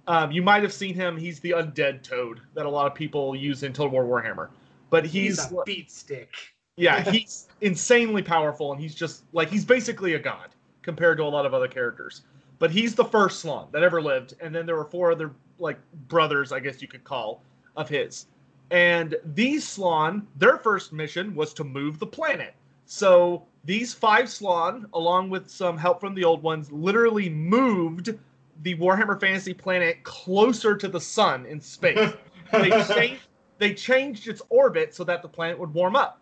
[0.07, 3.35] Um, you might have seen him; he's the undead toad that a lot of people
[3.35, 4.49] use in Total War Warhammer.
[4.89, 6.33] But He's, he's a beat stick.
[6.75, 10.49] yeah, he's insanely powerful, and he's just like he's basically a god
[10.81, 12.23] compared to a lot of other characters.
[12.59, 15.79] But he's the first Slann that ever lived, and then there were four other like
[16.09, 17.43] brothers, I guess you could call,
[17.77, 18.25] of his.
[18.71, 22.55] And these Slann, their first mission was to move the planet.
[22.85, 28.17] So these five Slann, along with some help from the old ones, literally moved
[28.63, 32.13] the Warhammer Fantasy planet closer to the sun in space
[32.51, 36.19] they changed they changed its orbit so that the planet would warm up.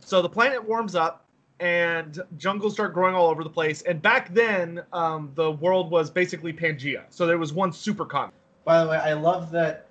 [0.00, 1.24] So the planet warms up
[1.58, 3.80] and jungles start growing all over the place.
[3.82, 7.04] And back then, um, the world was basically Pangea.
[7.08, 8.32] So there was one super supercontinent.
[8.64, 9.86] By the way, I love that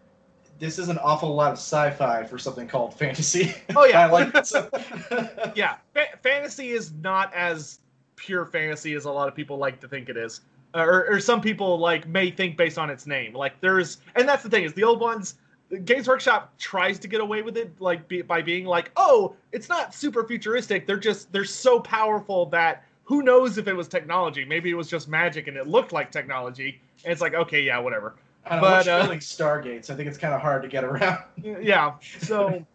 [0.61, 3.53] this is an awful lot of sci-fi for something called fantasy.
[3.75, 4.01] Oh, yeah.
[4.01, 4.45] I like it.
[4.45, 4.69] So.
[5.55, 7.79] Yeah, fa- fantasy is not as
[8.15, 10.41] pure fantasy as a lot of people like to think it is.
[10.75, 13.33] Uh, or, or some people like may think based on its name.
[13.33, 15.35] Like there's, and that's the thing is the old ones.
[15.83, 19.69] Games Workshop tries to get away with it, like be, by being like, "Oh, it's
[19.69, 20.85] not super futuristic.
[20.85, 24.43] They're just they're so powerful that who knows if it was technology?
[24.43, 27.79] Maybe it was just magic and it looked like technology." And it's like, okay, yeah,
[27.79, 28.15] whatever.
[28.49, 29.89] Know, But, uh, building stargates.
[29.89, 31.23] I think it's kind of hard to get around.
[31.61, 32.65] yeah so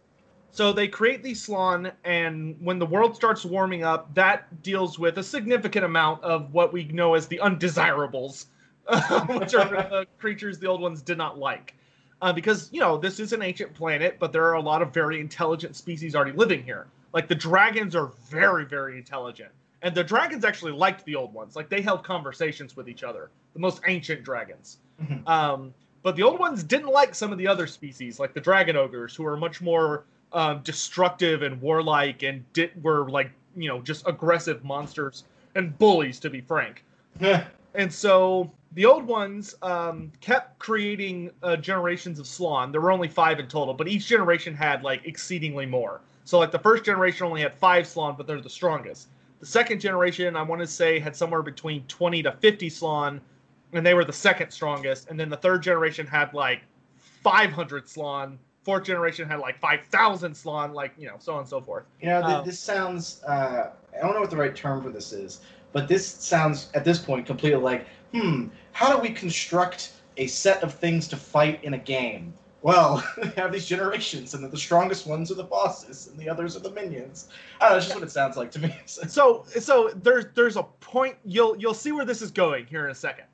[0.51, 5.17] so they create the slann and when the world starts warming up that deals with
[5.17, 8.47] a significant amount of what we know as the undesirables
[9.29, 11.75] which are the creatures the old ones did not like.
[12.21, 14.93] Uh, because you know this is an ancient planet but there are a lot of
[14.93, 16.87] very intelligent species already living here.
[17.13, 19.51] Like the dragons are very very intelligent.
[19.83, 21.55] And the dragons actually liked the old ones.
[21.55, 23.29] Like they held conversations with each other.
[23.53, 25.27] The most ancient dragons Mhm.
[25.27, 28.75] um, but the old ones didn't like some of the other species, like the dragon
[28.77, 33.81] ogres, who are much more um, destructive and warlike, and di- were like you know
[33.81, 35.23] just aggressive monsters
[35.55, 36.83] and bullies, to be frank.
[37.73, 42.71] And so the old ones um, kept creating uh, generations of Slann.
[42.71, 46.01] There were only five in total, but each generation had like exceedingly more.
[46.25, 49.07] So like the first generation only had five Slann, but they're the strongest.
[49.39, 53.21] The second generation, I want to say, had somewhere between 20 to 50 Slann,
[53.73, 55.09] and they were the second strongest.
[55.09, 56.61] And then the third generation had like
[57.23, 58.39] 500 Slann.
[58.63, 61.85] Fourth generation had like 5,000 Slann, like, you know, so on and so forth.
[62.01, 63.23] You know, th- Um, this sounds.
[63.23, 65.39] Uh, I don't know what the right term for this is,
[65.71, 70.63] but this sounds at this point completely like, hmm, how do we construct a set
[70.63, 72.33] of things to fight in a game?
[72.61, 76.27] Well, we have these generations, and then the strongest ones are the bosses, and the
[76.27, 77.29] others are the minions.
[77.61, 77.77] I don't know.
[77.77, 78.75] It's just what it sounds like to me.
[78.85, 82.91] so so there's there's a point you'll you'll see where this is going here in
[82.91, 83.25] a second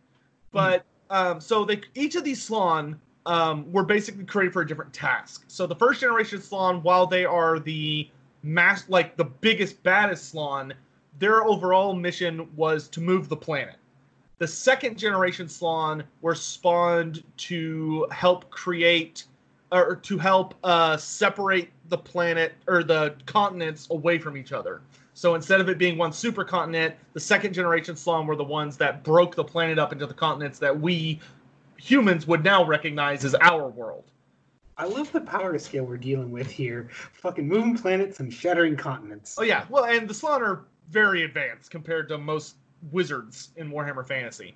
[0.54, 4.94] but um so they each of these slann um were basically created for a different
[4.94, 8.10] task so the first generation slann while they are the
[8.44, 10.74] mass like the biggest baddest slann
[11.20, 13.76] their overall mission was to move the planet
[14.40, 19.26] the second generation slann were spawned to help create
[19.72, 24.82] or to help uh separate the planet or the continents away from each other.
[25.14, 29.04] So instead of it being one supercontinent, the second generation Slann were the ones that
[29.04, 31.20] broke the planet up into the continents that we
[31.78, 34.06] humans would now recognize as our world.
[34.78, 36.90] I love the power scale we're dealing with here.
[37.14, 39.36] Fucking moving planets and shattering continents.
[39.38, 42.56] Oh yeah, well, and the Slann are very advanced compared to most
[42.92, 44.56] wizards in Warhammer Fantasy,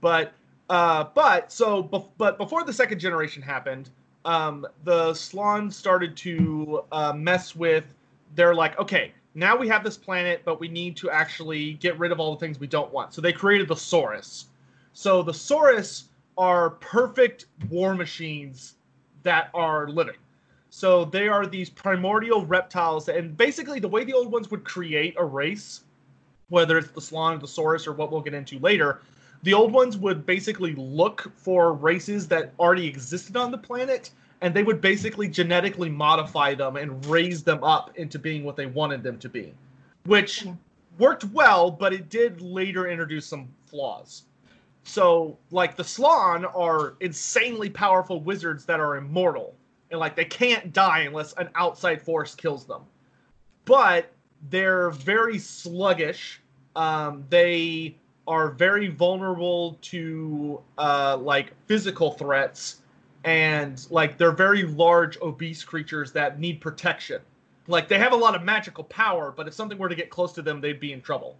[0.00, 0.32] but
[0.70, 3.90] uh, but so bef- but before the second generation happened,
[4.24, 7.84] um, the Slann started to uh, mess with.
[8.34, 12.12] They're like, okay, now we have this planet, but we need to actually get rid
[12.12, 13.14] of all the things we don't want.
[13.14, 14.46] So they created the Saurus.
[14.92, 16.04] So the Saurus
[16.36, 18.74] are perfect war machines
[19.22, 20.16] that are living.
[20.70, 25.14] So they are these primordial reptiles, and basically the way the old ones would create
[25.18, 25.82] a race,
[26.48, 29.00] whether it's the Slann or the Saurus or what we'll get into later,
[29.42, 34.54] the old ones would basically look for races that already existed on the planet, and
[34.54, 39.02] they would basically genetically modify them and raise them up into being what they wanted
[39.02, 39.52] them to be,
[40.06, 40.46] which
[40.98, 44.24] worked well, but it did later introduce some flaws.
[44.84, 49.54] So, like the Slann are insanely powerful wizards that are immortal,
[49.90, 52.82] and like they can't die unless an outside force kills them.
[53.64, 54.10] But
[54.50, 56.40] they're very sluggish.
[56.74, 57.96] Um, they
[58.26, 62.82] are very vulnerable to uh, like physical threats,
[63.24, 67.20] and like they're very large, obese creatures that need protection.
[67.66, 70.32] Like they have a lot of magical power, but if something were to get close
[70.34, 71.36] to them, they'd be in trouble.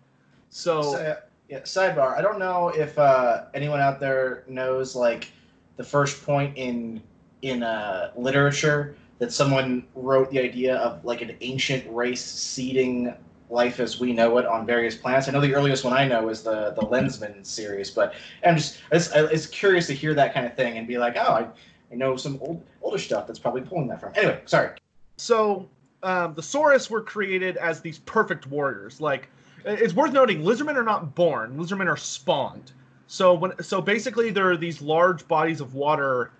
[0.50, 1.16] So, So,
[1.48, 2.16] yeah, sidebar.
[2.16, 5.30] I don't know if uh, anyone out there knows like
[5.76, 7.02] the first point in
[7.42, 13.14] in uh, literature that someone wrote the idea of like an ancient race seeding
[13.50, 15.28] life as we know it on various planets.
[15.28, 18.78] I know the earliest one I know is the the Lensman series, but I'm just
[18.92, 21.46] it's, it's curious to hear that kind of thing and be like, oh, I,
[21.92, 24.12] I know some old older stuff that's probably pulling that from.
[24.16, 24.70] Anyway, sorry.
[25.16, 25.68] so
[26.02, 29.00] um, the Saurus were created as these perfect warriors.
[29.00, 29.28] Like
[29.64, 32.72] it's worth noting, lizardmen are not born; lizardmen are spawned.
[33.06, 36.30] So when so basically there are these large bodies of water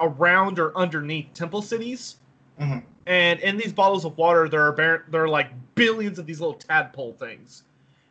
[0.00, 2.16] around or underneath temple cities,
[2.60, 2.82] Mhm.
[3.08, 6.40] And in these bottles of water there are bar- there are like billions of these
[6.40, 7.64] little tadpole things,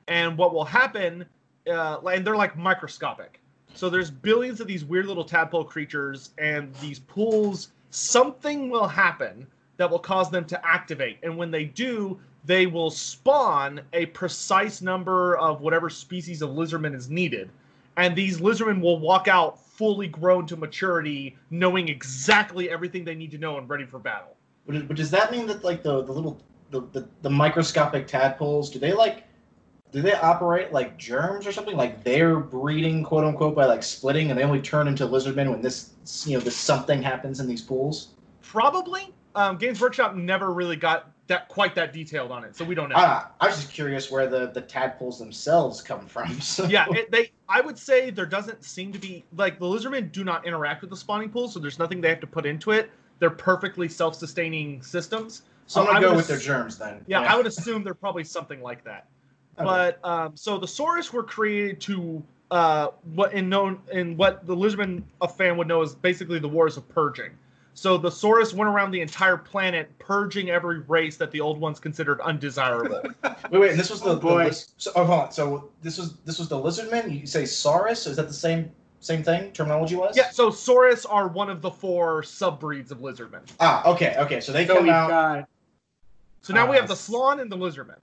[0.07, 1.23] and what will happen,
[1.71, 3.39] uh, and they're like microscopic.
[3.75, 7.69] So there's billions of these weird little tadpole creatures, and these pools.
[7.91, 12.89] Something will happen that will cause them to activate, and when they do, they will
[12.89, 17.49] spawn a precise number of whatever species of lizardman is needed,
[17.97, 23.29] and these lizardmen will walk out fully grown to maturity, knowing exactly everything they need
[23.29, 24.36] to know and ready for battle.
[24.67, 28.69] But, but does that mean that like the the little the, the, the microscopic tadpoles
[28.69, 29.23] do they like
[29.91, 34.29] do they operate like germs or something like they're breeding quote unquote by like splitting
[34.29, 35.91] and they only turn into lizardmen when this
[36.25, 38.09] you know this something happens in these pools?
[38.41, 39.13] Probably.
[39.35, 42.89] Um, Games Workshop never really got that quite that detailed on it, so we don't
[42.89, 42.95] know.
[42.97, 46.39] Ah, I was just curious where the the tadpoles themselves come from.
[46.41, 46.65] So.
[46.65, 47.31] yeah, it, they.
[47.47, 50.89] I would say there doesn't seem to be like the lizardmen do not interact with
[50.89, 52.89] the spawning pool, so there's nothing they have to put into it.
[53.19, 55.43] They're perfectly self-sustaining systems.
[55.65, 57.03] So I'm gonna I go would with their germs then.
[57.07, 59.07] Yeah, I would assume they're probably something like that.
[59.57, 59.65] Okay.
[59.65, 64.55] But um, so the Saurus were created to uh, what in known in what the
[64.55, 67.31] Lizardman a fan would know is basically the wars of purging.
[67.73, 71.79] So the Saurus went around the entire planet purging every race that the old ones
[71.79, 73.03] considered undesirable.
[73.51, 74.45] Wait, wait, and this was the, Oh, boy.
[74.45, 75.31] the so, oh, hold on.
[75.31, 77.19] So this was this was the lizardmen.
[77.21, 78.07] You say Saurus?
[78.07, 80.15] Is that the same same thing terminology wise?
[80.17, 83.41] yeah, so Saurus are one of the four subbreeds of Lizardmen.
[83.59, 84.39] Ah, okay, okay.
[84.39, 85.09] So they So come out.
[85.09, 85.49] got
[86.41, 87.97] So now we Uh, have the Slann and the Lizardmen.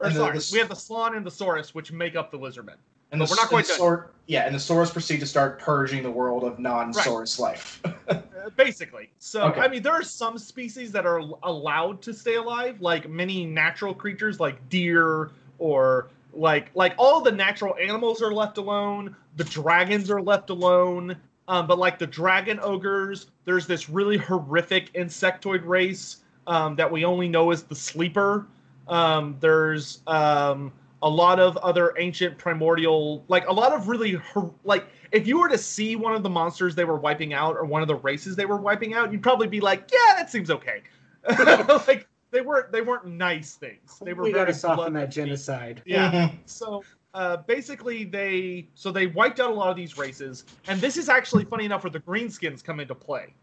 [0.00, 2.38] Or And the- the- we have the Slann and the Saurus, which make up the
[2.38, 2.76] Lizardmen.
[3.10, 3.78] And But the, we're not quite the done.
[3.78, 7.82] Saur- yeah, and the Saurus proceed to start purging the world of non-Saurus life.
[8.08, 9.10] Uh, basically.
[9.18, 9.60] So, Okay.
[9.60, 13.92] I mean, there are some species that are allowed to stay alive, like many natural
[13.92, 19.14] creatures, like deer or like like all the natural animals are left alone.
[19.36, 21.16] The dragons are left alone.
[21.48, 27.04] Um, but like the dragon ogres, there's this really horrific insectoid race um, that we
[27.06, 28.46] only know as the sleeper.
[28.86, 30.72] Um, there's um,
[31.02, 35.40] a lot of other ancient primordial, like a lot of really hor- like if you
[35.40, 37.94] were to see one of the monsters they were wiping out or one of the
[37.96, 40.82] races they were wiping out, you'd probably be like, yeah, that seems okay.
[41.86, 43.98] like they weren't they weren't nice things.
[44.02, 45.82] They were we very gotta soften that genocide.
[45.84, 46.10] Yeah.
[46.10, 46.38] Mhm.
[46.46, 46.82] So
[47.14, 51.08] uh, basically, they so they wiped out a lot of these races, and this is
[51.08, 53.34] actually funny enough where the greenskins come into play.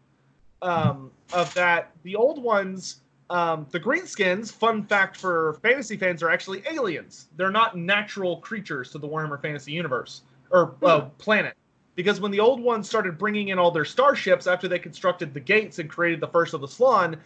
[0.62, 4.52] Um, of that, the old ones, um, the greenskins.
[4.52, 7.28] Fun fact for fantasy fans are actually aliens.
[7.36, 11.54] They're not natural creatures to the Warhammer Fantasy universe or uh, planet.
[11.96, 15.40] Because when the old ones started bringing in all their starships after they constructed the
[15.40, 17.18] gates and created the first of the Slann,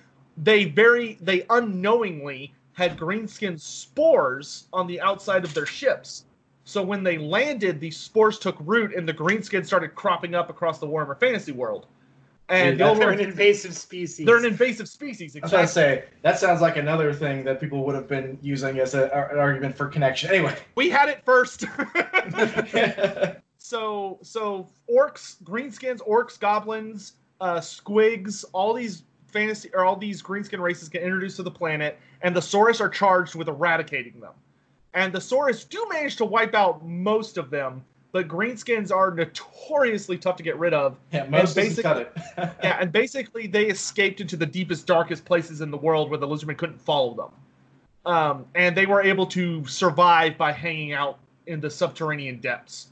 [0.43, 6.25] they very they unknowingly had greenskin spores on the outside of their ships.
[6.65, 10.79] So when they landed, these spores took root and the greenskin started cropping up across
[10.79, 11.87] the Warhammer Fantasy world.
[12.49, 14.27] And Dude, the They're an invasive species.
[14.27, 15.37] they're an invasive species.
[15.37, 18.79] I was gonna say that sounds like another thing that people would have been using
[18.79, 20.31] as a, an argument for connection.
[20.31, 21.61] Anyway, We had it first.
[23.59, 30.61] so so orcs, greenskins, orcs, goblins, uh, squigs, all these fantasy or all these greenskin
[30.61, 34.33] races get introduced to the planet, and the Saurus are charged with eradicating them.
[34.95, 40.19] And the Saurus do manage to wipe out most of them, but greenskins are notoriously
[40.19, 40.97] tough to get rid of.
[41.13, 42.13] yeah, most And doesn't cut it.
[42.63, 46.27] Yeah, and basically they escaped into the deepest, darkest places in the world where the
[46.27, 47.31] lizardmen couldn't follow them.
[48.13, 52.89] Um, and they were able to survive by hanging out in the subterranean depths.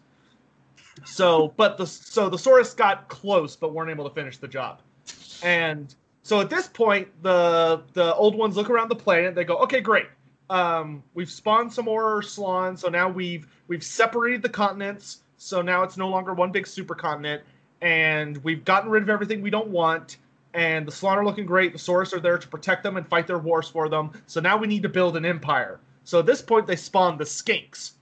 [1.05, 4.81] So, but the so the Saurus got close, but weren't able to finish the job.
[5.42, 5.94] And
[6.28, 9.34] so at this point, the the old ones look around the planet.
[9.34, 10.08] They go, "Okay, great.
[10.50, 12.76] Um, we've spawned some more Slann.
[12.76, 15.22] So now we've we've separated the continents.
[15.38, 17.40] So now it's no longer one big supercontinent,
[17.80, 20.18] and we've gotten rid of everything we don't want.
[20.52, 21.72] And the Slann are looking great.
[21.72, 24.10] The Saurus are there to protect them and fight their wars for them.
[24.26, 25.80] So now we need to build an empire.
[26.04, 27.92] So at this point, they spawn the Skinks,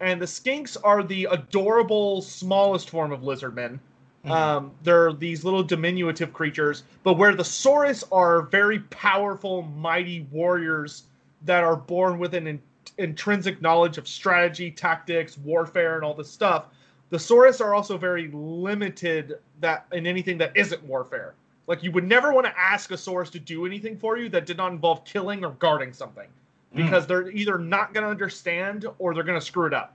[0.00, 3.78] and the Skinks are the adorable smallest form of lizardmen.
[4.26, 11.02] Um, they're these little diminutive creatures, but where the Saurus are very powerful, mighty warriors
[11.42, 12.62] that are born with an in-
[12.96, 16.68] intrinsic knowledge of strategy, tactics, warfare, and all this stuff.
[17.10, 21.34] The Saurus are also very limited that in anything that isn't warfare.
[21.66, 24.46] Like you would never want to ask a Saurus to do anything for you that
[24.46, 26.28] did not involve killing or guarding something,
[26.74, 29.94] because they're either not going to understand or they're going to screw it up.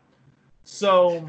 [0.63, 1.27] So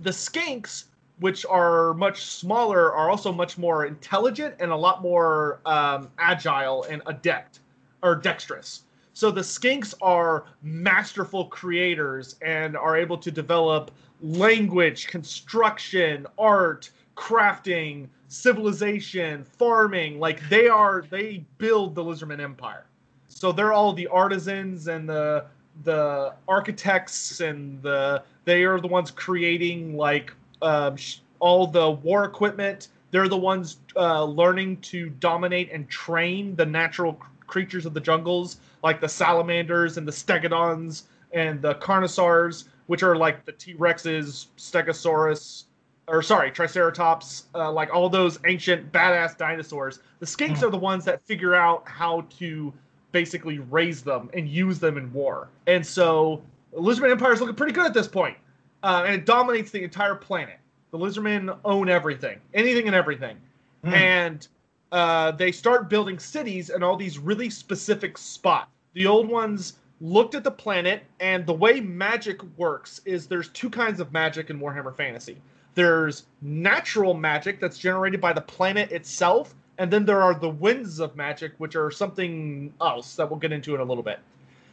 [0.00, 0.84] the skinks
[1.20, 6.84] which are much smaller are also much more intelligent and a lot more um, agile
[6.84, 7.60] and adept
[8.02, 8.82] or dexterous.
[9.12, 18.08] So the skinks are masterful creators and are able to develop language construction art crafting
[18.28, 20.20] civilization farming.
[20.20, 22.86] Like they are they build the lizardman empire.
[23.26, 25.46] So they're all the artisans and the
[25.84, 32.24] the architects and the they are the ones creating like um, sh- all the war
[32.24, 37.94] equipment they're the ones uh, learning to dominate and train the natural c- creatures of
[37.94, 43.52] the jungles like the salamanders and the stegodons and the carnosaurs which are like the
[43.52, 45.64] t-rexes stegosaurus
[46.06, 51.04] or sorry triceratops uh, like all those ancient badass dinosaurs the skinks are the ones
[51.04, 52.72] that figure out how to
[53.12, 55.48] basically raise them and use them in war.
[55.66, 56.42] And so
[56.72, 58.36] the Lizardman Empire is looking pretty good at this point.
[58.82, 60.58] Uh, and it dominates the entire planet.
[60.90, 63.36] The Lizardmen own everything, anything and everything.
[63.84, 63.94] Hmm.
[63.94, 64.48] And
[64.92, 68.70] uh, they start building cities in all these really specific spots.
[68.94, 73.68] The old ones looked at the planet, and the way magic works is there's two
[73.68, 75.36] kinds of magic in Warhammer Fantasy.
[75.74, 81.00] There's natural magic that's generated by the planet itself, and then there are the winds
[81.00, 84.20] of magic, which are something else that we'll get into in a little bit.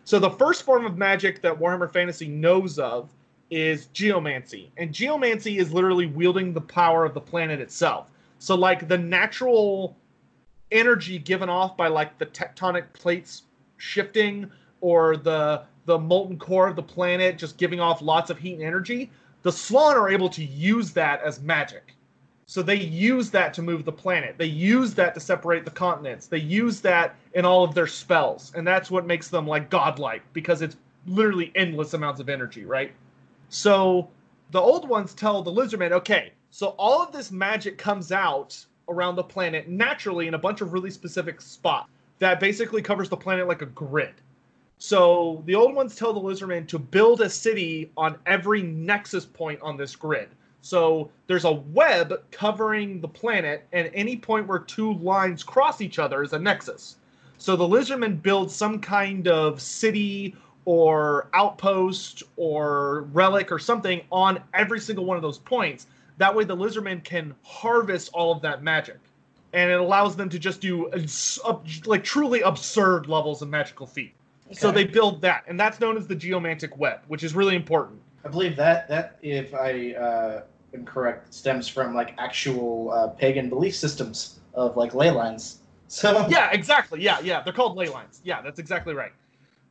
[0.04, 3.10] So the first form of magic that Warhammer Fantasy knows of
[3.50, 8.12] is geomancy, and geomancy is literally wielding the power of the planet itself.
[8.40, 9.96] So like the natural
[10.72, 13.44] energy given off by like the tectonic plates
[13.78, 14.50] shifting
[14.82, 18.64] or the the molten core of the planet just giving off lots of heat and
[18.64, 19.12] energy,
[19.44, 21.94] the Slann are able to use that as magic.
[22.48, 24.36] So they use that to move the planet.
[24.38, 26.28] They use that to separate the continents.
[26.28, 28.52] They use that in all of their spells.
[28.56, 30.78] And that's what makes them like godlike because it's
[31.08, 32.92] literally endless amounts of energy, right?
[33.50, 34.10] So
[34.52, 39.16] the old ones tell the lizardmen, okay, so all of this magic comes out around
[39.16, 43.48] the planet naturally in a bunch of really specific spots that basically covers the planet
[43.48, 44.14] like a grid.
[44.78, 49.60] So the old ones tell the lizardmen to build a city on every nexus point
[49.62, 50.30] on this grid.
[50.62, 56.00] So there's a web covering the planet, and any point where two lines cross each
[56.00, 56.98] other is a nexus.
[57.38, 60.36] So the lizardmen build some kind of city
[60.66, 65.88] or outpost or relic or something on every single one of those points.
[66.18, 69.00] That way, the lizardmen can harvest all of that magic,
[69.54, 73.86] and it allows them to just do abs- ab- like truly absurd levels of magical
[73.86, 74.14] feat.
[74.52, 78.00] So they build that, and that's known as the geomantic web, which is really important.
[78.24, 80.42] I believe that that if I uh,
[80.74, 85.60] am correct, stems from like actual uh, pagan belief systems of like ley lines.
[85.88, 87.02] So Yeah, exactly.
[87.02, 87.42] Yeah, yeah.
[87.42, 88.22] They're called ley lines.
[88.24, 89.12] Yeah, that's exactly right.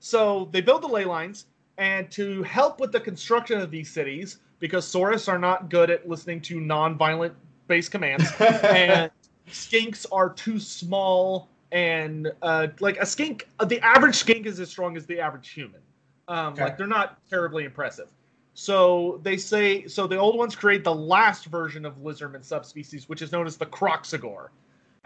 [0.05, 1.47] So they build the ley lines,
[1.79, 6.07] and to help with the construction of these cities, because Saurus are not good at
[6.07, 7.33] listening to non-violent
[7.69, 9.11] base commands, and
[9.49, 14.69] skinks are too small and uh, like a skink, uh, the average skink is as
[14.69, 15.81] strong as the average human.
[16.29, 16.65] Um, Okay.
[16.65, 18.09] Like they're not terribly impressive.
[18.53, 20.07] So they say so.
[20.07, 23.67] The old ones create the last version of lizardman subspecies, which is known as the
[23.67, 24.49] Kroxigor,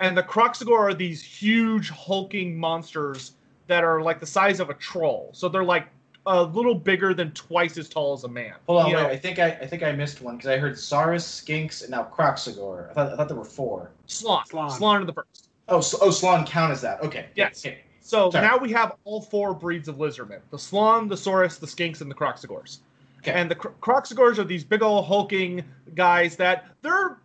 [0.00, 3.32] and the Kroxigor are these huge hulking monsters
[3.68, 5.30] that are like the size of a troll.
[5.32, 5.86] So they're like
[6.26, 8.54] a little bigger than twice as tall as a man.
[8.66, 9.02] Hold on, You wait.
[9.02, 11.90] know, I think I, I think I missed one because I heard Saurus, Skinks, and
[11.90, 12.90] now Kroxigor.
[12.90, 13.90] I thought, I thought there were four.
[14.06, 14.44] Slann.
[14.46, 14.70] Slann.
[14.70, 15.48] Slann are the first.
[15.68, 17.02] Oh, so, oh, Slann count as that.
[17.02, 17.26] Okay.
[17.34, 17.64] Yes.
[17.64, 17.78] Okay.
[18.00, 18.46] So Sorry.
[18.46, 22.10] now we have all four breeds of lizardmen: the Slann, the Saurus, the Skinks, and
[22.10, 22.78] the Kroxigors.
[23.20, 23.32] Okay.
[23.32, 25.62] And the Cro- Kroxigors are these big old hulking
[25.94, 27.18] guys that they're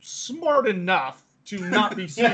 [0.00, 2.32] smart enough to not be stupid.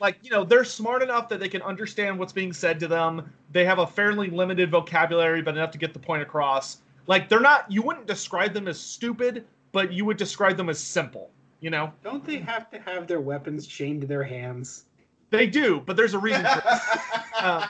[0.00, 3.32] Like you know they're smart enough that they can understand what's being said to them
[3.52, 7.40] they have a fairly limited vocabulary but enough to get the point across like they're
[7.40, 11.30] not you wouldn't describe them as stupid but you would describe them as simple
[11.60, 14.84] you know Don't they have to have their weapons chained to their hands?
[15.30, 16.80] they do but there's a reason for it.
[17.36, 17.66] Uh,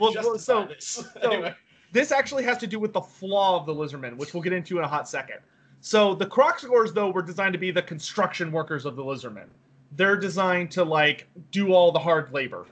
[0.00, 1.04] well, well, so- this.
[1.22, 1.54] anyway.
[1.92, 4.78] this actually has to do with the flaw of the lizardmen which we'll get into
[4.78, 5.36] in a hot second
[5.80, 9.46] so the kroxigors though were designed to be the construction workers of the lizardmen
[9.92, 12.66] they're designed to like do all the hard labor.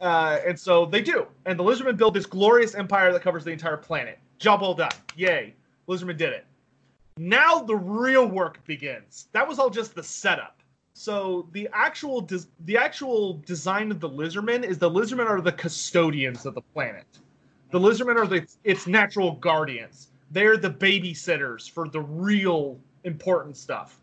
[0.00, 1.26] Uh, and so they do.
[1.46, 4.18] And the lizardmen build this glorious empire that covers the entire planet.
[4.38, 4.90] Job well done.
[5.16, 5.54] Yay.
[5.88, 6.44] Lizardmen did it.
[7.16, 9.28] Now the real work begins.
[9.32, 10.62] That was all just the setup.
[10.92, 15.52] So the actual des- the actual design of the lizardmen is the lizardmen are the
[15.52, 17.06] custodians of the planet.
[17.70, 20.08] The lizardmen are the its natural guardians.
[20.30, 23.98] They're the babysitters for the real important stuff.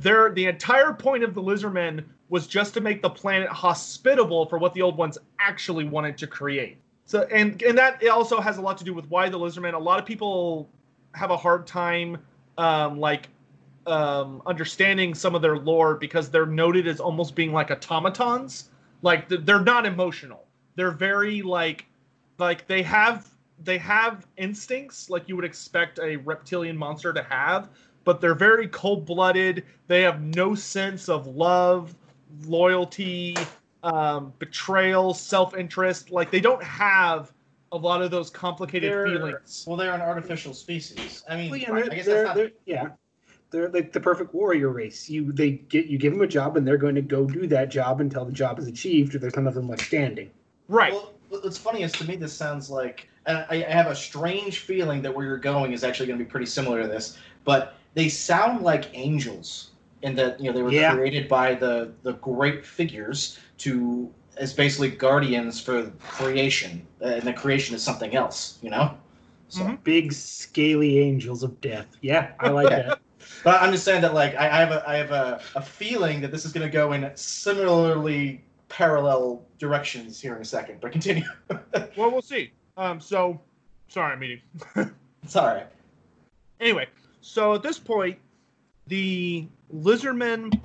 [0.00, 4.74] The entire point of the lizardmen was just to make the planet hospitable for what
[4.74, 6.76] the old ones actually wanted to create.
[7.04, 9.74] So and and that it also has a lot to do with why the lizardmen.
[9.74, 10.68] A lot of people
[11.14, 12.18] have a hard time
[12.58, 13.28] um, like
[13.86, 18.70] um, understanding some of their lore because they're noted as almost being like automatons.
[19.00, 20.44] Like they're not emotional.
[20.74, 21.86] They're very like
[22.38, 23.28] like they have
[23.64, 27.70] they have instincts like you would expect a reptilian monster to have
[28.08, 31.94] but they're very cold-blooded they have no sense of love
[32.46, 33.36] loyalty
[33.82, 37.32] um, betrayal self-interest like they don't have
[37.72, 41.22] a lot of those complicated They're- feelings Well, they're an artificial species.
[41.28, 42.50] I mean, Well, yeah, I they're, guess they're, that's not.
[42.64, 42.88] yeah,
[43.50, 45.10] they're like the perfect warrior race.
[45.10, 47.68] You they get you give them a job and they're going to go do that
[47.68, 50.30] job until the job is achieved or there's none of them left standing.
[50.68, 53.94] right Well, what's funny is to me this sounds like, and I, I have a
[53.94, 57.18] strange feeling that where you're going is actually going to be pretty similar to this.
[57.44, 59.70] But they sound like angels
[60.02, 60.94] in that you know they were Yeah.
[60.94, 67.32] created by the the great figures to as basically guardians for creation, uh, and the
[67.32, 68.58] creation is something else.
[68.62, 68.96] You know.
[69.48, 69.82] So, Mhm.
[69.82, 71.96] Big scaly angels of death.
[72.02, 73.00] Yeah, I like that.
[73.44, 76.20] but I'm just saying that like I, I have a I have a, a feeling
[76.20, 80.80] that this is going to go in similarly parallel directions here in a second.
[80.80, 81.24] But continue.
[81.96, 83.40] well we'll see um so
[83.88, 84.40] sorry i'm eating
[85.24, 85.66] it's all right.
[86.60, 86.86] anyway,
[87.20, 88.18] so at this point,
[88.86, 90.60] the lizardmen,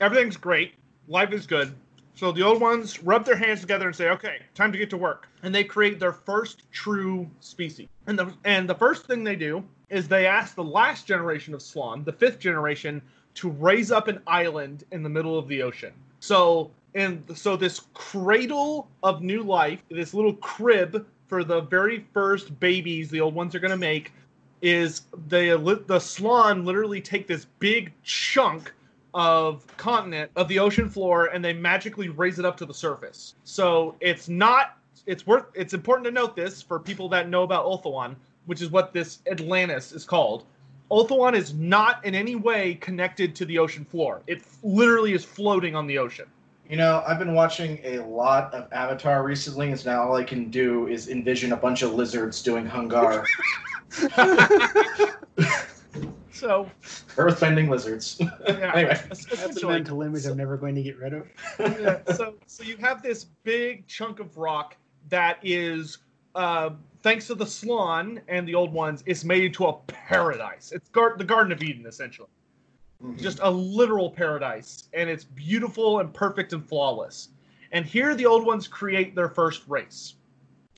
[0.00, 0.74] everything's great,
[1.08, 1.74] life is good.
[2.14, 4.96] So the old ones rub their hands together and say, "Okay, time to get to
[4.96, 7.88] work." And they create their first true species.
[8.06, 11.60] And the and the first thing they do is they ask the last generation of
[11.60, 13.02] Slann, the fifth generation,
[13.34, 15.92] to raise up an island in the middle of the ocean.
[16.20, 22.58] So and so this cradle of new life, this little crib for the very first
[22.58, 24.12] babies the old ones are going to make
[24.66, 28.72] is the the Slann literally take this big chunk
[29.14, 33.36] of continent of the ocean floor and they magically raise it up to the surface.
[33.44, 37.64] So it's not it's worth it's important to note this for people that know about
[37.64, 40.46] Ulthuan, which is what this Atlantis is called.
[40.90, 44.20] Ulthuan is not in any way connected to the ocean floor.
[44.26, 46.26] It literally is floating on the ocean.
[46.68, 50.24] You know, I've been watching a lot of Avatar recently, and so now all I
[50.24, 53.24] can do is envision a bunch of lizards doing Hung Gar.
[56.36, 56.70] So
[57.16, 58.18] Earthbending lizards.
[58.20, 59.00] yeah, Anyway.
[59.08, 61.26] That's a mental image I'm never going to get rid of.
[61.58, 64.76] yeah, so so you have this big chunk of rock
[65.08, 65.96] that is
[66.34, 66.70] uh,
[67.02, 70.72] thanks to the Slann and the old ones, it's made into a paradise.
[70.72, 72.28] It's gar- the Garden of Eden essentially,
[73.16, 77.28] just a literal paradise, and it's beautiful and perfect and flawless.
[77.72, 80.14] And here the old ones create their first race.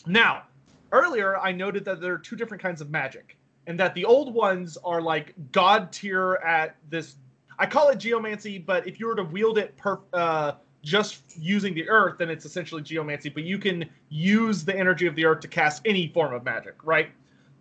[0.06, 0.44] Now,
[0.92, 4.34] earlier I noted that there are two different kinds of magic, and that the old
[4.34, 7.16] ones are like god tier at this.
[7.58, 10.52] I call it geomancy, but if you were to wield it per, uh,
[10.82, 13.28] just using the earth, then it's essentially geomancy.
[13.28, 16.74] But you can use the energy of the earth to cast any form of magic,
[16.84, 17.10] right?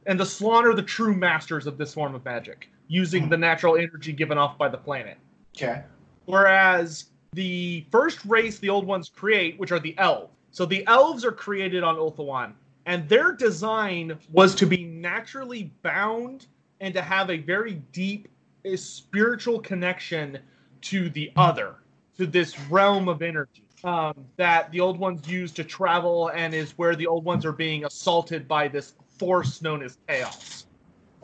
[0.05, 3.75] And the Slann are the true masters of this form of magic, using the natural
[3.75, 5.17] energy given off by the planet.
[5.55, 5.83] Okay.
[6.25, 10.31] Whereas the first race the old ones create, which are the elves.
[10.51, 12.53] So the elves are created on Ulthuan,
[12.85, 16.47] and their design was to be naturally bound
[16.79, 18.27] and to have a very deep
[18.65, 20.39] a spiritual connection
[20.81, 21.75] to the other,
[22.17, 26.71] to this realm of energy um, that the old ones use to travel, and is
[26.77, 30.66] where the old ones are being assaulted by this force known as chaos.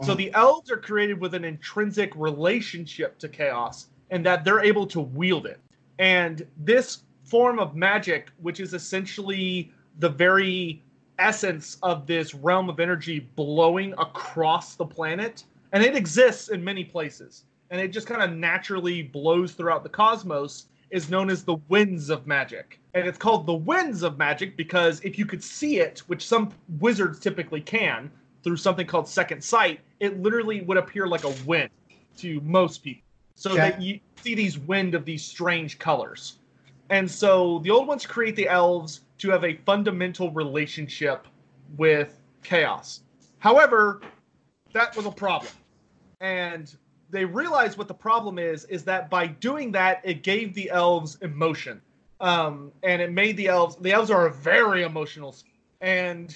[0.02, 0.16] So uh-huh.
[0.16, 5.00] the elves are created with an intrinsic relationship to chaos, and that they're able to
[5.00, 5.60] wield it.
[6.00, 10.84] And this form of magic, which is essentially the very
[11.20, 16.84] essence of this realm of energy blowing across the planet, and it exists in many
[16.84, 21.56] places, and it just kind of naturally blows throughout the cosmos, is known as the
[21.70, 22.80] winds of magic.
[22.94, 26.52] And it's called the winds of magic because if you could see it, which some
[26.80, 28.12] wizards typically can,
[28.44, 31.70] through something called second sight, it literally would appear like a wind
[32.18, 33.04] to most people.
[33.36, 33.62] So Okay.
[33.62, 36.40] that you see these wind of these strange colors.
[36.90, 41.28] And so the old ones create the elves to have a fundamental relationship
[41.78, 43.02] with chaos.
[43.40, 44.02] However,
[44.74, 45.54] that was a problem.
[46.20, 46.74] And
[47.10, 51.18] they realized what the problem is is that by doing that it gave the elves
[51.22, 51.82] emotion.
[52.20, 55.36] Um, and it made the elves the elves are a very emotional
[55.82, 56.36] and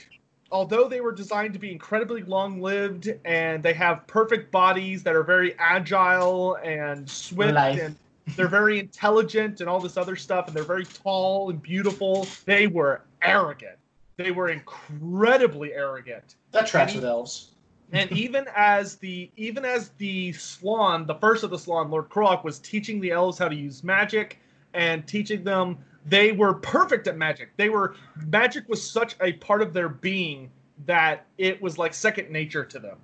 [0.52, 5.24] although they were designed to be incredibly long-lived and they have perfect bodies that are
[5.24, 7.80] very agile and swift Life.
[7.82, 7.96] and
[8.36, 12.68] they're very intelligent and all this other stuff and they're very tall and beautiful they
[12.68, 13.78] were arrogant
[14.18, 17.52] they were incredibly arrogant That tracks with elves.
[17.92, 22.44] and even as the even as the Slann, the first of the Slann, Lord Kroak,
[22.44, 24.40] was teaching the elves how to use magic
[24.74, 25.78] and teaching them,
[26.08, 27.50] they were perfect at magic.
[27.58, 27.96] They were
[28.28, 30.50] magic was such a part of their being
[30.86, 32.98] that it was like second nature to them.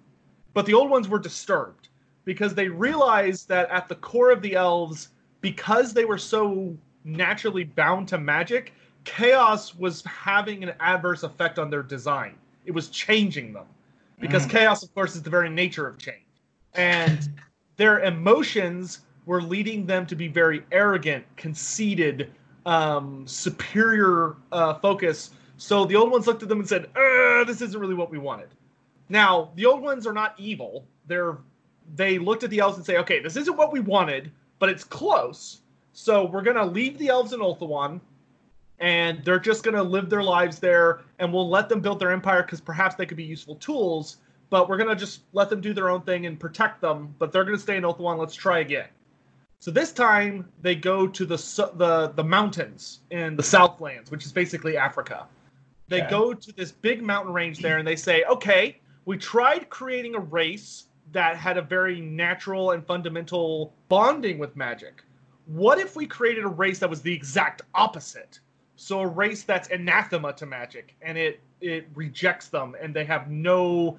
[0.53, 1.89] But the old ones were disturbed
[2.25, 5.09] because they realized that at the core of the elves,
[5.41, 8.73] because they were so naturally bound to magic,
[9.03, 12.35] chaos was having an adverse effect on their design.
[12.65, 13.65] It was changing them
[14.19, 14.51] because Mm.
[14.51, 16.23] chaos, of course, is the very nature of change.
[16.75, 17.27] And
[17.75, 22.31] their emotions were leading them to be very arrogant, conceited,
[22.66, 25.32] um, superior uh, focus.
[25.57, 28.18] So the old ones looked at them and said, uh, "This isn't really what we
[28.18, 28.49] wanted."
[29.09, 30.86] Now the old ones are not evil.
[31.07, 31.38] They're
[31.95, 34.84] they looked at the elves and say, "Okay, this isn't what we wanted, but it's
[34.84, 35.61] close.
[35.93, 37.99] So we're gonna leave the elves in Ulthuan,
[38.80, 42.43] and they're just to live their lives there and we'll let them build their empire
[42.43, 44.18] because perhaps they could be useful tools
[44.49, 47.45] but we're to just let them do their own thing and protect them but they're
[47.57, 48.18] to stay in Ulthuan.
[48.18, 48.88] let's try again
[49.64, 51.38] so this time they go to the
[51.76, 55.26] the the mountains in the southlands which is basically africa.
[55.88, 56.09] They Okay.
[56.09, 60.20] go to this big mountain range there and they say okay we tried creating a
[60.20, 65.01] race that had a very natural and fundamental bonding with magic.
[65.45, 68.41] What if we created a race that was the exact opposite?
[68.76, 73.32] So a race that's anathema to magic and it it rejects them and they have
[73.32, 73.97] no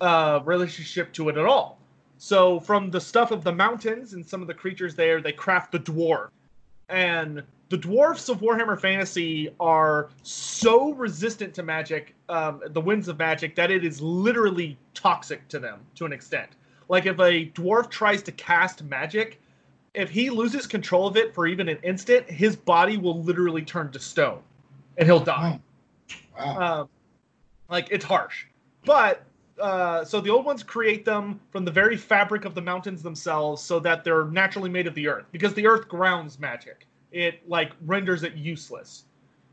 [0.00, 1.79] uh, relationship to it at all
[2.22, 5.72] so from the stuff of the mountains and some of the creatures there they craft
[5.72, 6.28] the dwarf
[6.88, 13.18] and the dwarfs of warhammer fantasy are so resistant to magic um, the winds of
[13.18, 16.50] magic that it is literally toxic to them to an extent
[16.88, 19.40] like if a dwarf tries to cast magic
[19.94, 23.90] if he loses control of it for even an instant, his body will literally turn
[23.92, 24.40] to stone,
[24.96, 25.60] and he'll die.
[26.38, 26.80] Wow.
[26.80, 26.88] Um,
[27.68, 28.46] like it's harsh,
[28.84, 29.22] but
[29.60, 33.62] uh, so the old ones create them from the very fabric of the mountains themselves,
[33.62, 36.86] so that they're naturally made of the earth, because the earth grounds magic.
[37.12, 39.04] It like renders it useless.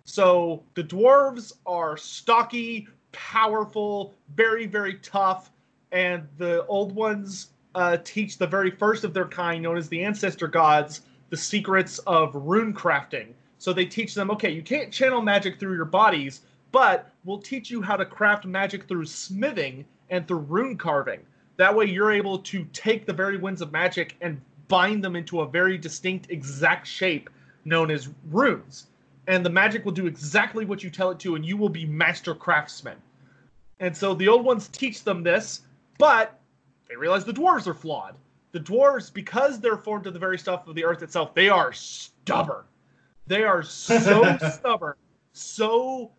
[0.04, 5.52] So the dwarves are stocky, powerful, very very tough,
[5.92, 10.04] and the old ones uh, teach the very first of their kind, known as the
[10.04, 13.28] ancestor gods, the secrets of rune crafting.
[13.60, 16.42] So they teach them, okay, you can't channel magic through your bodies,
[16.72, 21.20] but we'll teach you how to craft magic through smithing and through rune carving.
[21.58, 25.42] That way, you're able to take the very winds of magic and bind them into
[25.42, 27.30] a very distinct, exact shape
[27.66, 28.88] known as runes.
[29.28, 31.86] And the magic will do exactly what you tell it to, and you will be
[31.86, 32.98] master craftsmen.
[33.80, 35.62] And so the old ones teach them this,
[35.98, 36.40] but
[36.88, 38.16] they realize the dwarves are flawed.
[38.54, 41.74] The dwarves, because they're formed of the very stuff of the earth itself, they are
[41.74, 42.64] stubborn.
[43.28, 44.96] They are so stubborn,
[45.34, 46.12] so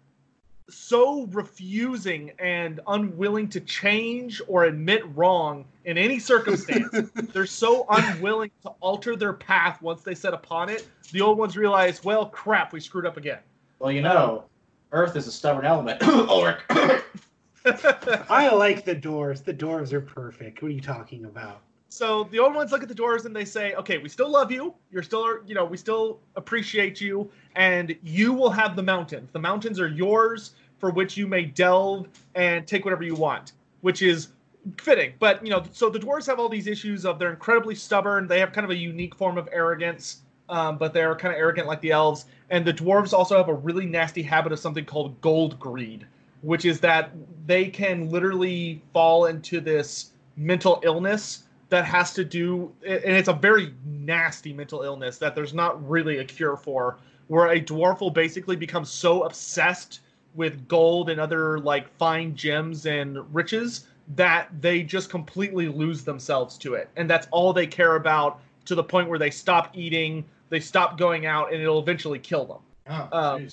[0.69, 7.11] so refusing and unwilling to change or admit wrong in any circumstance.
[7.33, 10.87] They're so unwilling to alter their path once they set upon it.
[11.13, 13.39] The old ones realize, well, crap, we screwed up again.
[13.79, 14.45] Well, you know,
[14.93, 16.03] Earth is a stubborn element.
[16.05, 16.61] Oh, Ulrich.
[18.31, 19.45] I like the dwarves.
[19.45, 20.63] The dwarves are perfect.
[20.63, 21.63] What are you talking about?
[21.89, 24.53] So the old ones look at the dwarves and they say, "Okay, we still love
[24.53, 24.75] you.
[24.91, 29.31] You're still, you know, we still appreciate you, and you will have the mountains.
[29.33, 34.03] The mountains are yours, for which you may delve and take whatever you want." Which
[34.03, 34.29] is
[34.77, 38.27] fitting, but you know, so the dwarves have all these issues of they're incredibly stubborn.
[38.27, 41.67] They have kind of a unique form of arrogance, um, but they're kind of arrogant
[41.67, 42.27] like the elves.
[42.51, 46.07] And the dwarves also have a really nasty habit of something called gold greed,
[46.43, 47.13] which is that
[47.47, 53.33] they can literally fall into this mental illness that has to do and it's a
[53.33, 56.99] very nasty mental illness that there's not really a cure for
[57.29, 60.01] where a dwarf will basically become so obsessed
[60.35, 66.57] with gold and other like fine gems and riches that they just completely lose themselves
[66.59, 66.89] to it.
[66.97, 70.97] And that's all they care about to the point where they stop eating they stop
[70.97, 72.59] going out and it'll eventually kill them.
[72.89, 73.49] Oh, Um,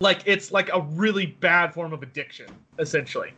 [0.00, 2.46] like it's like a really bad form of addiction
[2.78, 3.32] essentially.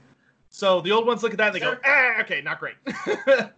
[0.51, 2.74] So the old ones look at that and they go ah, okay not great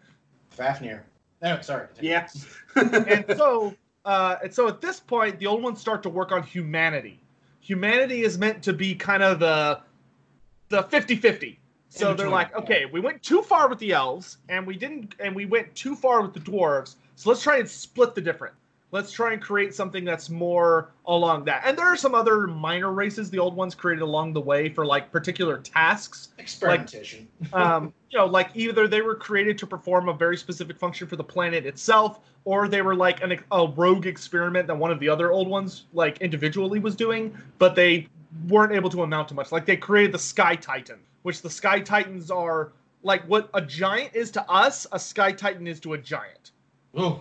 [0.53, 1.05] Fafnir.
[1.43, 1.89] No, sorry.
[2.01, 2.29] Yeah.
[2.77, 3.75] and so
[4.05, 7.21] uh, and so at this point the old ones start to work on humanity
[7.61, 9.81] humanity is meant to be kind of the
[10.69, 11.57] the 50-50
[11.89, 12.59] so they're like yeah.
[12.59, 15.95] okay we went too far with the elves and we didn't and we went too
[15.95, 18.57] far with the dwarves so let's try and split the difference
[18.93, 22.93] let's try and create something that's more along that and there are some other minor
[22.93, 27.29] races the old ones created along the way for like particular tasks Experimentation.
[27.53, 31.17] um, you know, like either they were created to perform a very specific function for
[31.17, 35.09] the planet itself, or they were like an, a rogue experiment that one of the
[35.09, 38.09] other old ones, like individually, was doing, but they
[38.49, 39.53] weren't able to amount to much.
[39.53, 42.73] Like they created the Sky Titan, which the Sky Titans are
[43.03, 46.51] like what a giant is to us, a Sky Titan is to a giant
[46.99, 47.21] Ooh.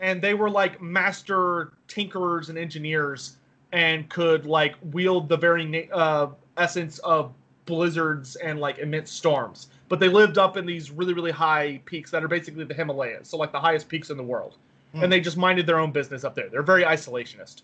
[0.00, 3.36] And they were like master tinkerers and engineers
[3.72, 7.32] and could like wield the very na- uh, essence of
[7.66, 9.68] blizzards and like immense storms.
[9.88, 13.28] But they lived up in these really really high peaks that are basically the himalayas
[13.28, 14.56] so like the highest peaks in the world.
[14.92, 15.02] Hmm.
[15.02, 16.48] and they just minded their own business up there.
[16.48, 17.62] They're very isolationist.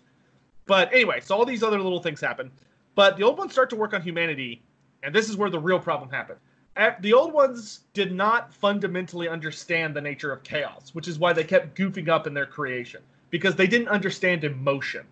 [0.67, 2.51] But anyway so all these other little things happen.
[2.93, 4.61] But the old ones start to work on humanity
[5.01, 6.37] and this is where the real problem happened.
[6.37, 6.44] at-
[6.99, 11.43] the old ones did not fundamentally understand the nature of chaos, which is why they
[11.43, 15.05] kept goofing up in their creation because they didn't understand emotion.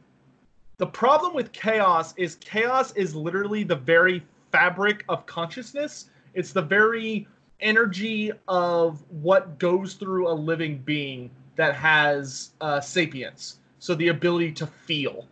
[0.78, 6.10] The problem with chaos is chaos is literally the very fabric of consciousness.
[6.34, 7.28] It's the very
[7.60, 14.52] energy of what goes through a living being that has uh, sapience, so the ability
[14.54, 15.28] to feel.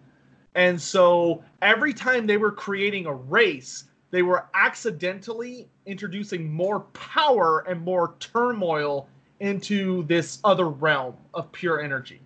[0.56, 7.64] And so every time they were creating a race, they were accidentally introducing more power
[7.68, 9.08] and more turmoil
[9.40, 12.22] into this other realm of pure energy.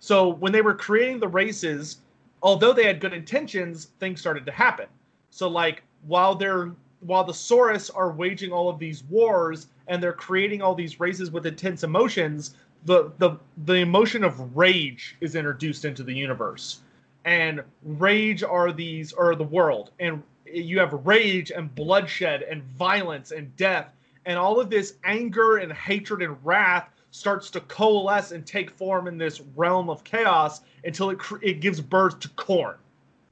[0.00, 1.98] So when they were creating the races,
[2.42, 4.86] although they had good intentions, things started to happen.
[5.30, 10.12] So like while they're while the Saurus are waging all of these wars and they're
[10.12, 15.84] creating all these races with intense emotions, the the the emotion of rage is introduced
[15.84, 16.80] into the universe.
[17.24, 20.22] And rage are these or the world and
[20.52, 23.92] you have rage and bloodshed and violence and death
[24.26, 29.06] and all of this anger and hatred and wrath starts to coalesce and take form
[29.08, 32.76] in this realm of chaos until it cr- it gives birth to Khorne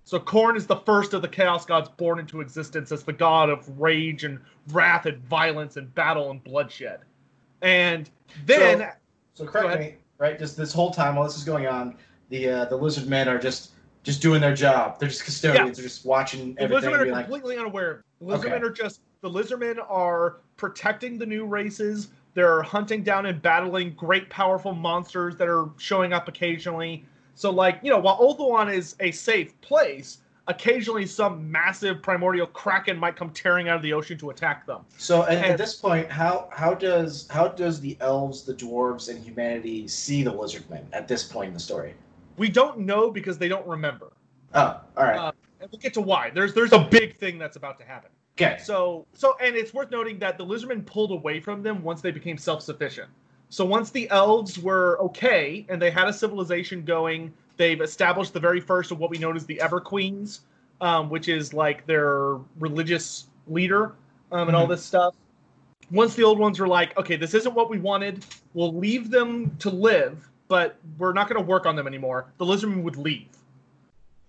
[0.05, 3.51] So Khorne is the first of the chaos gods born into existence as the god
[3.51, 4.39] of rage and
[4.69, 7.01] wrath and violence and battle and bloodshed.
[7.61, 8.09] And
[8.47, 8.91] then
[9.35, 10.39] So Go correct me, right?
[10.39, 11.97] Just this whole time while this is going on,
[12.31, 13.73] the uh, the lizard men are just
[14.05, 15.01] just doing their job.
[15.01, 15.79] They're just custodians.
[15.79, 16.91] They're just watching the everything.
[16.91, 18.05] Lizardmen are like, completely unaware.
[18.21, 18.49] The Okay.
[18.51, 22.09] lizardmen are just the lizardmen are protecting the new races.
[22.35, 27.05] They're hunting down and battling great powerful monsters that are showing up occasionally.
[27.35, 32.99] So like, you know, while Ulthuan is a safe place, occasionally some massive primordial kraken
[32.99, 34.85] might come tearing out of the ocean to attack them.
[34.99, 39.09] so at, and- at this point, how how does how does the elves, the dwarves,
[39.09, 41.95] and humanity see the lizard men at this point in the story?
[42.37, 44.13] We don't know because they don't remember.
[44.55, 45.17] Oh, all right.
[45.19, 46.31] Uh, and we'll get to why.
[46.31, 48.11] There's there's a big thing that's about to happen.
[48.39, 48.59] okay.
[48.63, 52.11] So so and it's worth noting that the lizardmen pulled away from them once they
[52.11, 53.09] became self-sufficient.
[53.51, 58.41] So once the elves were okay and they had a civilization going, they've established the
[58.41, 60.41] very first of what we know as the Ever Queens,
[60.81, 63.93] um, which is like their religious leader
[64.33, 64.71] um, and all Mhm.
[64.71, 65.15] this stuff.
[65.91, 68.25] Once the old ones were like, okay, this isn't what we wanted,
[68.55, 72.27] we'll leave them to live, but we're not going to work on them anymore.
[72.39, 73.27] The lizardmen would leave.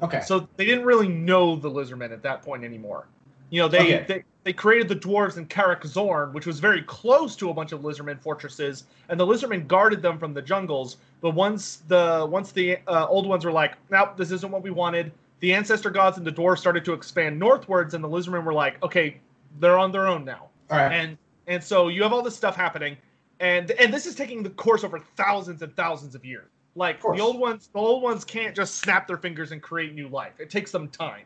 [0.01, 0.21] Okay.
[0.21, 3.05] So they didn't really know the lizardmen at that point anymore.
[3.51, 4.05] You know, they Okay.
[4.07, 7.73] they, they created the dwarves in Karak Zorn, which was very close to a bunch
[7.73, 10.97] of lizardmen fortresses, and the lizardmen guarded them from the jungles.
[11.21, 14.71] But once the once the uh, old ones were like, nope, this isn't what we
[14.71, 15.11] wanted.
[15.41, 18.81] The ancestor gods and the dwarves started to expand northwards, and the lizardmen were like,
[18.81, 19.19] okay,
[19.59, 20.91] they're on their own now all right.
[20.91, 21.17] and
[21.47, 22.97] and so you have all this stuff happening
[23.39, 26.49] and and this is taking the course over thousands and thousands of years.
[26.75, 29.93] Like Of the old ones, the old ones can't just snap their fingers and create
[29.93, 30.33] new life.
[30.39, 31.23] It takes them time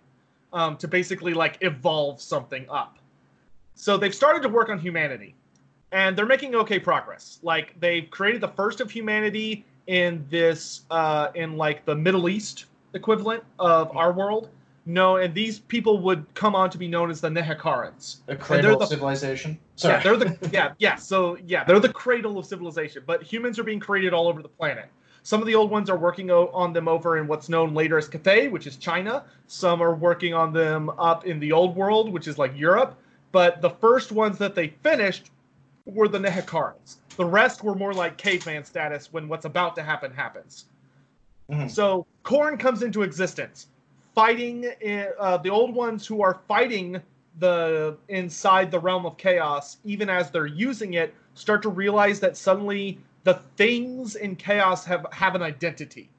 [0.53, 2.99] um, to basically like evolve something up.
[3.73, 5.35] So they've started to work on humanity,
[5.91, 7.39] and they're making okay progress.
[7.41, 12.65] Like they've created the first of humanity in this uh, in like the Middle East
[12.93, 14.49] equivalent of our world.
[14.89, 18.17] No, and these people would come on to be known as the Nehekharans.
[18.25, 19.59] The cradle the- of civilization.
[19.77, 20.95] Yeah, they're the yeah yeah.
[20.95, 23.03] So yeah, they're the cradle of civilization.
[23.05, 24.87] But humans are being created all over the planet.
[25.21, 27.99] Some of the old ones are working o- on them over in what's known later
[27.99, 29.25] as Cathay, which is China.
[29.45, 32.97] Some are working on them up in the old world, which is like Europe.
[33.31, 35.29] But the first ones that they finished
[35.85, 36.95] were the Nehekharans.
[37.15, 40.65] The rest were more like caveman status when what's about to happen happens.
[41.51, 41.69] Mhm.
[41.69, 43.67] So Khorne comes into existence,
[44.19, 44.65] fighting
[45.17, 47.01] uh, the old ones who are fighting
[47.37, 49.77] the inside the realm of chaos.
[49.85, 55.05] Even as they're using it, start to realize that suddenly the things in chaos have
[55.13, 56.09] have an identity.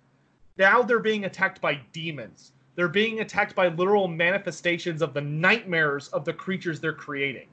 [0.57, 2.53] Now they're being attacked by demons.
[2.74, 7.48] They're being attacked by literal manifestations of the nightmares of the creatures they're creating.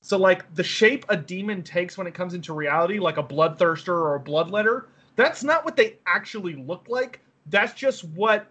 [0.00, 3.94] So, like the shape a demon takes when it comes into reality, like a bloodthirster
[3.94, 7.20] or a bloodletter, that's not what they actually look like.
[7.46, 8.48] That's just what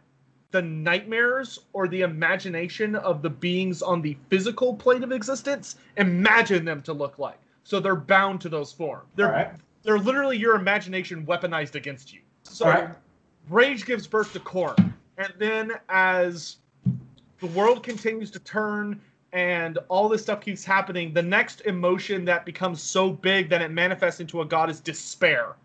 [0.52, 6.66] the nightmares or the imagination of the beings on the physical plane of existence imagine
[6.66, 7.40] them to look like.
[7.64, 9.06] So they're bound to those forms.
[9.16, 9.52] They're right.
[9.84, 12.20] they're literally your imagination weaponized against you.
[12.44, 12.90] So right.
[13.50, 14.94] Rage gives birth to Khorne.
[15.18, 16.58] And then as
[17.40, 19.00] the world continues to turn
[19.34, 23.72] and all this stuff keeps happening, the next emotion that becomes so big that it
[23.72, 25.56] manifests into a god is despair.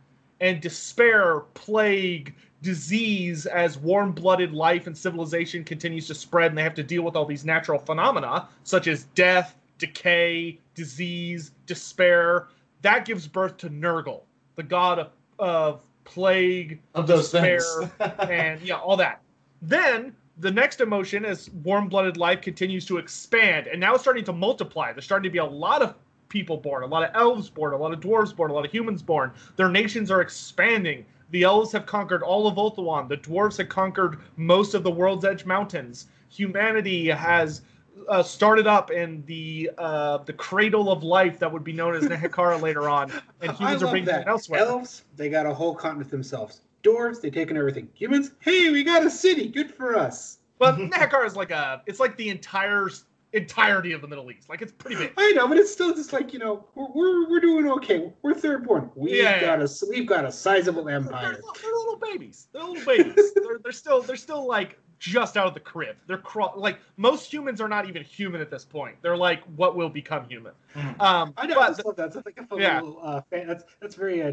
[0.41, 2.34] And despair, plague,
[2.67, 7.03] disease, as warm blooded life and civilization continues to spread, and they have to deal
[7.03, 12.49] with all these natural phenomena, such as death, decay, disease, despair.
[12.83, 14.23] That gives birth to Nurgle,
[14.57, 17.93] the god of, of plague, Of those despair, things.
[18.29, 19.23] and yeah, all that.
[19.62, 24.33] Then the next emotion, as warm-blooded life continues to expand, and now it's starting to
[24.33, 24.93] multiply.
[24.93, 25.95] There's starting to be a lot of
[26.29, 28.73] people born, a lot of elves born, a lot of dwarves born, a lot of
[28.73, 29.31] humans born.
[29.55, 31.07] Their nations are expanding.
[31.31, 33.09] The elves have conquered all of Ulthuan.
[33.09, 36.07] The dwarves have conquered most of the World's Edge Mountains.
[36.29, 37.62] Humanity has
[38.09, 42.05] uh, started up in the uh, the cradle of life that would be known as
[42.05, 43.11] Nehekhara later on,
[43.41, 44.27] and humans are being that.
[44.27, 44.61] elsewhere.
[44.61, 46.61] Elves, they got a whole continent themselves.
[46.83, 47.89] Dwarves, they've taken everything.
[47.95, 49.49] Humans, hey, we got a city.
[49.49, 50.39] Good for us.
[50.59, 52.89] But Nehekar is like a, it's like the entire
[53.33, 54.49] entirety of the Middle East.
[54.49, 55.12] Like it's pretty big.
[55.16, 58.12] I know, but it's still just like you know, we're we're, we're doing okay.
[58.22, 58.91] We're third born.
[58.95, 61.33] We've Yeah, got a we've got a sizable They're, empire.
[61.33, 62.49] they're little babies.
[62.53, 63.33] They're little babies.
[63.35, 65.97] they're, they're still they're still like just out of the crib.
[66.07, 68.97] They're craw- like most humans are not even human at this point.
[69.03, 70.53] They're like what will become human.
[70.74, 71.01] Mhm.
[71.01, 71.61] Um, I know.
[71.61, 72.12] I just love that.
[72.12, 72.81] That's like a fun Yeah.
[72.81, 72.99] little.
[73.03, 74.33] Uh, fan, that's that's very uh,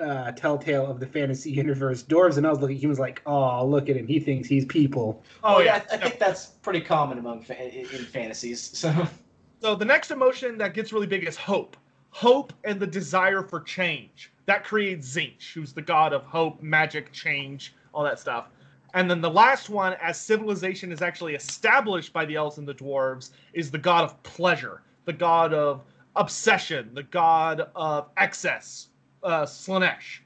[0.00, 2.02] uh, telltale of the fantasy universe.
[2.02, 4.06] Dwarves and elves look at humans like, oh, look at him.
[4.06, 5.22] He thinks he's people.
[5.44, 5.82] oh Well, yeah.
[5.90, 8.60] I, I think that's pretty common among fa- in in fantasies.
[8.76, 9.06] So
[9.60, 11.76] So the next emotion that gets really big is hope.
[12.10, 14.32] Hope and the desire for change.
[14.46, 18.48] That creates Tzeentch, who's the god of hope, magic, change, all that stuff.
[18.94, 22.74] And then the last one, as civilization is actually established by the elves and the
[22.74, 25.82] dwarves, is the god of pleasure, the god of
[26.16, 28.88] obsession, the god of excess,
[29.22, 30.20] uh, Slaanesh.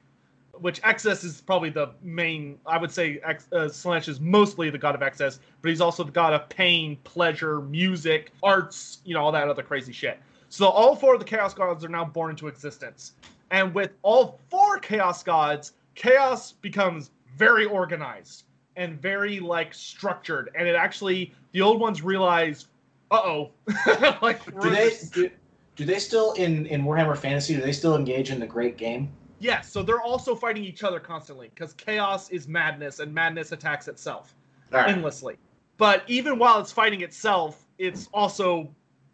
[0.53, 2.57] Which excess is probably the main.
[2.65, 6.03] I would say ex, uh, Slaanesh is mostly the god of excess, but he's also
[6.03, 10.19] the god of pain, pleasure, music, arts, you know, all that other crazy shit.
[10.49, 13.13] So all four of the chaos gods are now born into existence.
[13.51, 18.43] And with all four chaos gods, chaos becomes very organized
[18.75, 20.49] and very like structured.
[20.55, 22.67] And it actually the old ones realize,
[23.11, 23.51] uh oh.
[24.21, 25.29] like do they do,
[25.77, 27.55] do they still in in Warhammer Fantasy?
[27.55, 29.09] Do they still engage in the Great Game?
[29.39, 33.87] Yes, so they're also fighting each other constantly because chaos is madness and madness attacks
[33.87, 34.35] itself.
[34.71, 34.89] Right.
[34.89, 35.37] endlessly.
[35.77, 38.69] But even while it's fighting itself, it's also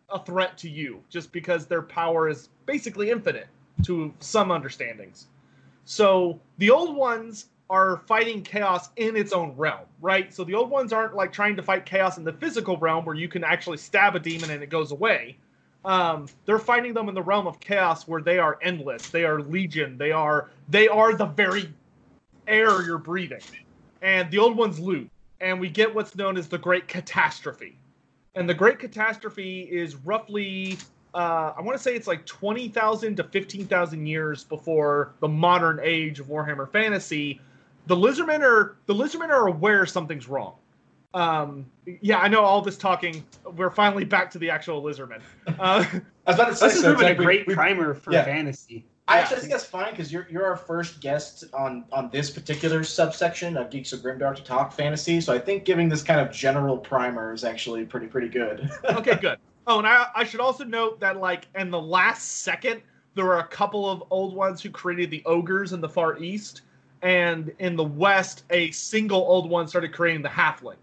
[0.09, 3.47] a threat to you, just because their power is basically infinite
[3.83, 5.27] to some understandings.
[5.85, 10.33] So the old ones are fighting chaos in its own realm, right?
[10.33, 13.15] So the old ones aren't like trying to fight chaos in the physical realm where
[13.15, 15.37] you can actually stab a demon and it goes away.
[15.85, 19.09] Um, they're fighting them in the realm of chaos where they are endless.
[19.09, 19.97] They are legion.
[19.97, 21.73] They are they are the very
[22.47, 23.41] air you're breathing.
[24.01, 25.09] And the old ones lose
[25.43, 27.77] and we get what's known as the Great Catastrophe.
[28.33, 30.77] And the Great Catastrophe is roughly,
[31.13, 36.21] uh, I want to say it's like 20,000 to 15,000 years before the modern age
[36.21, 37.41] of Warhammer Fantasy.
[37.87, 40.55] The Lizardmen are the Lizardmen are aware something's wrong.
[41.13, 41.65] Um,
[42.01, 43.23] yeah, I know all this talking.
[43.55, 45.21] We're finally back to the actual Lizardmen.
[45.47, 45.85] Uh,
[46.25, 46.93] I was about to say This has so.
[46.95, 48.23] been a like we- great we- primer for yeah.
[48.23, 48.85] fantasy.
[49.07, 49.21] I Yeah.
[49.23, 53.57] actually think that's fine because you're you're our first guest on on this particular subsection
[53.57, 55.19] of Geeks of Grimdark to talk fantasy.
[55.19, 58.71] So I think giving this kind of general primer is actually pretty pretty good.
[58.85, 59.39] okay, good.
[59.67, 62.81] Oh, and I, I should also note that, like, in the last second,
[63.15, 66.61] there were a couple of old ones who created the ogres in the Far East,
[67.01, 70.75] and in the West, a single old one started creating the halfling.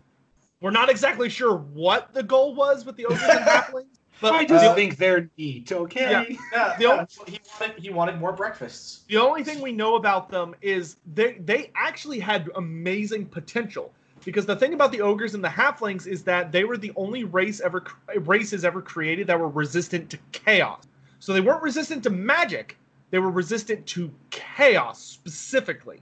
[0.61, 4.45] We're not exactly sure what the goal was with the ogres and halflings, but I
[4.45, 5.73] just uh, think they're neat.
[5.73, 6.01] Okay.
[6.11, 6.37] Yeah.
[6.53, 9.05] yeah, The only- he wanted he wanted more breakfasts.
[9.09, 13.93] The only thing we know about them is they they actually had amazing potential
[14.23, 17.25] because the thing about the ogres and the halflings is that they were the only
[17.25, 17.83] race ever
[18.17, 20.83] races ever created that were resistant to chaos.
[21.21, 22.77] So they weren't resistant to magic;
[23.11, 26.01] they were resistant to chaos specifically,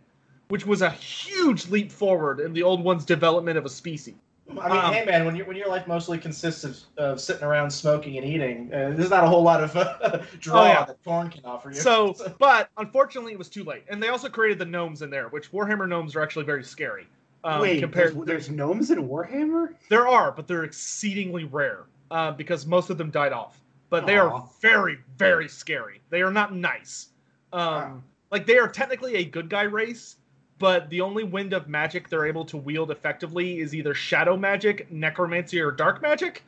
[0.48, 4.16] which was a huge leap forward in the old one's development of a species.
[4.50, 7.44] I mean, Um, hey man, when your when your life mostly consists of, of sitting
[7.44, 10.84] around smoking and eating, uh, there's not a whole lot of uh, draw Oh, yeah.
[10.84, 11.76] that porn can offer you.
[11.76, 15.28] So, but unfortunately, it was too late, and they also created the gnomes in there,
[15.28, 17.06] which Warhammer gnomes are actually very scary.
[17.44, 19.74] Um, Wait, compared there's, there's gnomes in Warhammer?
[19.90, 23.60] There are, but they're exceedingly rare uh, because most of them died off.
[23.90, 24.28] But they Aw.
[24.28, 26.00] are very, very scary.
[26.10, 27.08] They are not nice.
[27.52, 28.02] Um, Wow.
[28.30, 30.16] Like they are technically a good guy race,
[30.58, 34.90] but the only wind of magic they're able to wield effectively is either shadow magic,
[34.90, 36.42] necromancy, or dark magic.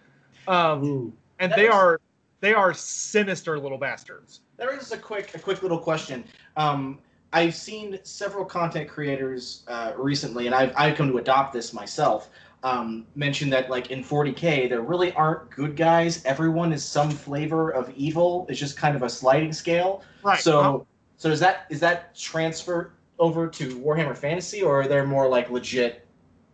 [0.49, 2.01] Um, and That they is- are
[2.41, 4.41] they are sinister little bastards.
[4.57, 6.25] There is a quick a quick little question.
[6.57, 6.99] Um,
[7.33, 12.31] I've seen several content creators uh, recently, and I've I've come to adopt this myself.
[12.63, 16.23] Um, mention that like in 40k, there really aren't good guys.
[16.27, 18.45] Everyone is some flavor of evil.
[18.51, 20.03] It's just kind of a sliding scale.
[20.23, 20.41] Right.
[20.41, 20.87] So
[21.17, 25.51] so is that is that transfer over to Warhammer Fantasy, or are there more like
[25.51, 26.07] legit,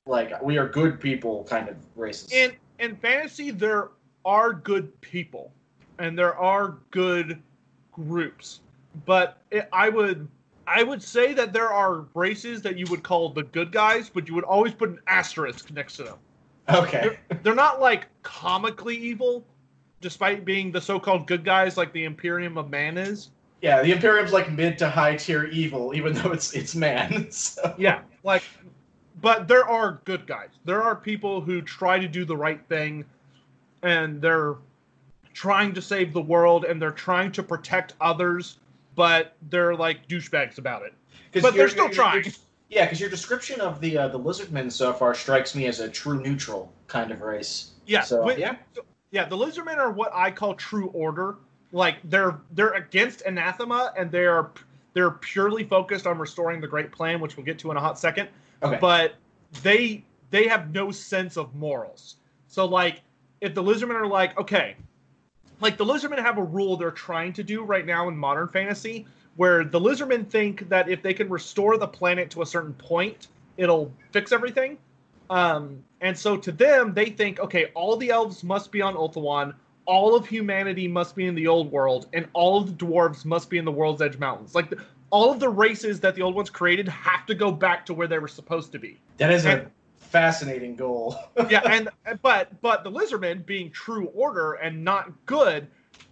[0.05, 2.31] like we are good people kind of races?
[2.33, 3.91] in in fantasy there
[4.25, 5.53] are good people
[5.99, 7.41] and there are good
[7.93, 8.61] groups
[9.07, 10.29] but it, i would
[10.67, 14.29] i would say that there are races that you would call the good guys but
[14.29, 16.19] you would always put an asterisk next to them
[16.69, 17.19] okay.
[17.43, 19.45] they're not like comically evil
[20.01, 23.31] despite being the so-called good guys like the imperium of man is
[23.63, 27.29] Yeah, the Imperium's like mid to high tier evil, even though it's it's man.
[27.31, 27.75] So.
[27.79, 28.43] yeah like
[29.23, 33.05] but there are good guys there are people who try to do the right thing
[33.83, 34.57] and they're
[35.33, 38.59] trying to save the world and they're trying to protect others
[38.95, 40.93] but they're like douchebags about it
[41.41, 42.25] But they're still your- your- trying.
[42.69, 45.89] yeah, because your description of the uh, the lizardmen so far strikes me as a
[45.89, 47.71] true neutral kind of race.
[47.87, 48.57] yeah So- Yeah.
[49.13, 51.37] yeah the lizardmen are what i call true order
[51.73, 54.51] like they're they're against anathema and they're
[54.95, 57.99] they're purely focused on restoring the great plan which we'll get to in a hot
[57.99, 58.29] second
[58.62, 58.79] Okay.
[58.81, 59.14] but
[59.62, 62.17] they they have no sense of morals.
[62.49, 63.03] So like
[63.41, 64.77] if the lizardmen are like, okay,
[65.61, 69.07] like the lizardmen have a rule they're trying to do right now in modern fantasy
[69.37, 73.29] where the lizardmen think that if they can restore the planet to a certain point,
[73.59, 74.79] it'll fix everything.
[75.29, 79.55] Um, and so to them, they think, okay, all the elves must be on Ulthuan,
[79.87, 83.49] all of humanity must be in the old world, and all of the dwarves must
[83.49, 84.55] be in the World's Edge Mountains.
[84.55, 84.78] Like the,
[85.11, 88.09] all of the races that the old ones created have to go back to where
[88.09, 88.99] they were supposed to be.
[89.18, 91.16] that is a fascinating goal.
[91.49, 91.89] yeah, and
[92.22, 95.68] but but the lizardmen being true order and not good,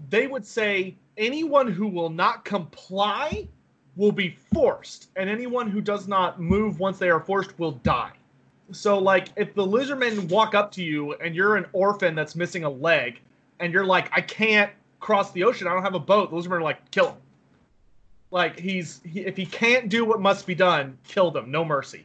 [0.09, 3.49] they would say anyone who will not comply
[3.97, 8.13] will be forced, and anyone who does not move once they are forced will die.
[8.73, 12.65] So like if the lizardmen walk up to you and you're an orphan that's missing
[12.65, 13.21] a leg,
[13.65, 16.59] and you're like, I can't cross the ocean, I don't have a boat, the lizardmen
[16.59, 17.17] are like, kill him.
[18.31, 22.05] Like he's he, if he can't do what must be done, kill them, no mercy.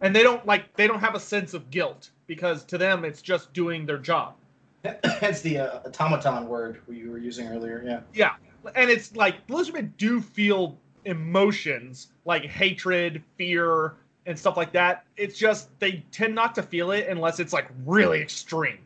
[0.00, 3.20] And they don't like they don't have a sense of guilt because to them it's
[3.20, 4.34] just doing their job.
[4.82, 7.82] That's the uh, automaton word you were using earlier.
[7.84, 8.00] Yeah.
[8.14, 13.94] Yeah, and it's like lizardmen do feel emotions like hatred fear
[14.24, 15.04] and stuff like that.
[15.16, 18.78] It's just they tend not to feel it unless it's like really extreme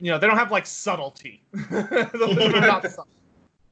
[0.00, 1.42] you know they don't have like subtlety.
[1.52, 3.06] The lizardmen are not subtle.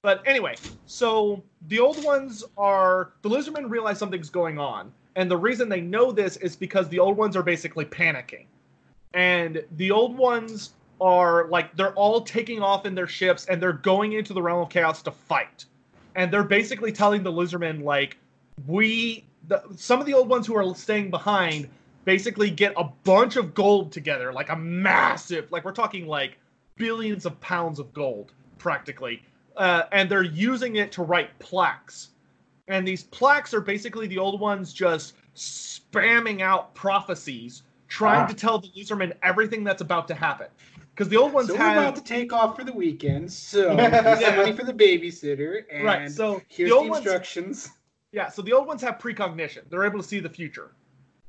[0.03, 0.55] but anyway
[0.87, 4.93] so the old ones are the lizardmen realize something's going on.
[5.17, 8.47] And the reason they know this is because the old ones are basically panicking.
[9.15, 13.73] And the old ones are like they're all taking off in their ships and they're
[13.73, 15.65] going into the realm of chaos to fight.
[16.15, 18.17] And they're basically telling the lizardmen like
[18.67, 21.69] we the, some of the old ones who are staying behind
[22.09, 26.39] basically get a bunch of gold together like a massive like we're talking like
[26.77, 29.23] billions of pounds of gold practically
[29.59, 32.09] uh, and they're using it to write plaques
[32.67, 38.27] and these plaques are basically the old ones just spamming out prophecies trying Ah.
[38.27, 40.47] to tell the lizardmen everything that's about to happen
[40.95, 43.31] because the old ones so had we're about to take off for the weekend.
[43.31, 46.11] So some money for the babysitter, and right.
[46.11, 47.69] So here's the the, old ones, instructions.
[48.13, 48.29] yeah.
[48.31, 50.73] So the old ones have precognition; they're able to see the future.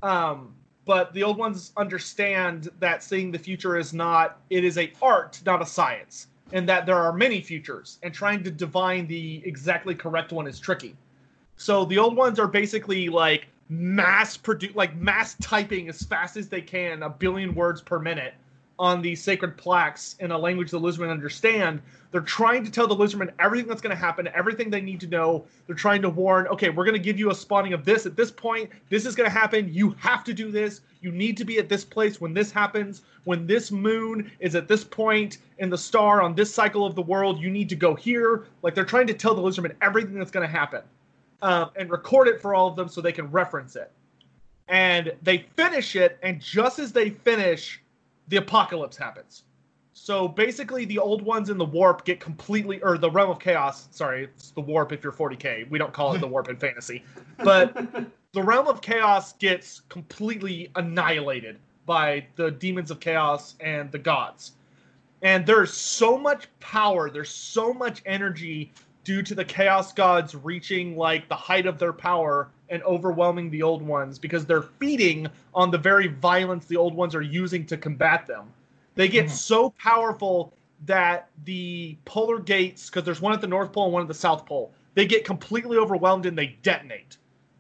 [0.02, 0.56] Um,
[0.90, 5.40] but the old ones understand that seeing the future is not it is a art,
[5.46, 9.94] not a science, and that there are many futures, and trying to divine the exactly
[9.94, 10.96] correct one is tricky.
[11.58, 16.50] So the old ones are basically like mass produce like mass typing as fast as
[16.50, 18.34] they can a billion words per minute
[18.80, 21.82] on these sacred plaques in a language the lizardmen understand.
[22.12, 25.08] They're trying to tell the lizardmen everything that's going to happen everything they need to
[25.08, 25.46] know.
[25.68, 28.16] They're trying to warn okay we're going to give you a spawning of this at
[28.16, 28.70] this point.
[28.90, 29.72] This is going to happen.
[29.72, 30.82] You have to do this.
[31.02, 33.04] You need to be at this place when this happens.
[33.26, 37.02] When this moon is at this point in the star on this cycle of the
[37.02, 38.48] world you need to go here.
[38.64, 40.82] Like they're trying to tell the lizardmen everything that's going to happen
[41.42, 43.92] um, and record it for all of them so they can reference it.
[44.68, 47.82] And they finish it, and just as they finish,
[48.30, 49.44] the apocalypse happens.
[49.94, 53.90] So basically, the old ones in the warp get completely, or the realm of chaos.
[53.92, 55.70] Sorry, it's the warp if you're 40k.
[55.70, 57.04] We don't call it the warp in fantasy,
[57.44, 57.76] but
[58.34, 64.54] the realm of chaos gets completely annihilated by the demons of chaos and the gods.
[65.22, 68.72] And there's so much power, there's so much energy
[69.10, 73.64] due to the chaos gods reaching like the height of their power and overwhelming the
[73.64, 77.76] old ones because they're feeding on the very violence the old ones are using to
[77.76, 78.46] combat them.
[78.94, 79.32] They get Mhm.
[79.32, 80.54] so powerful
[80.86, 84.14] that the polar gates, because there's one at the North Pole and one at the
[84.14, 87.18] South Pole, they get completely overwhelmed and they detonate.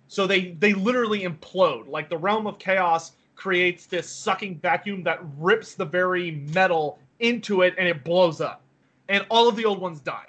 [0.08, 1.88] So they they literally implode.
[1.88, 7.64] Like the realm of chaos creates this sucking vacuum that rips the very metal into
[7.64, 8.62] it and it blows up.
[9.08, 10.28] And all of the old ones die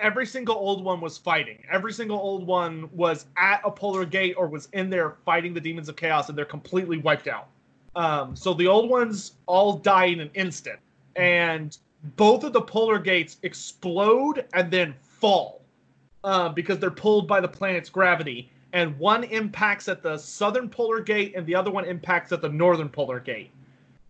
[0.00, 1.58] every single old one was fighting.
[1.70, 5.60] Every single old one was at a polar gate or was in there fighting the
[5.60, 7.48] demons of chaos, and they're completely wiped out.
[7.96, 10.78] Um, so the old ones all die in an instant,
[11.16, 11.76] and
[12.16, 15.62] both of the polar gates explode and then fall
[16.24, 18.50] uh, because they're pulled by the planet's gravity.
[18.72, 22.48] And one impacts at the southern polar gate, and the other one impacts at the
[22.48, 23.50] northern polar gate.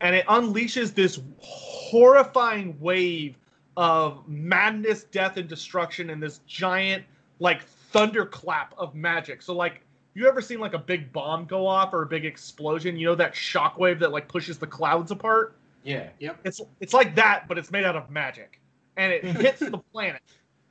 [0.00, 3.36] And it unleashes this horrifying wave
[3.76, 7.04] of madness, death, and destruction and this giant
[7.40, 9.42] like thunderclap of magic.
[9.42, 9.80] So like
[10.14, 12.96] you ever seen like a big bomb go off or a big explosion?
[12.96, 15.56] You know that shockwave that like pushes the clouds apart?
[15.82, 16.08] Yeah.
[16.20, 16.40] Yep.
[16.44, 18.60] It's it's like that, but it's made out of magic.
[18.96, 20.22] And it hits the planet.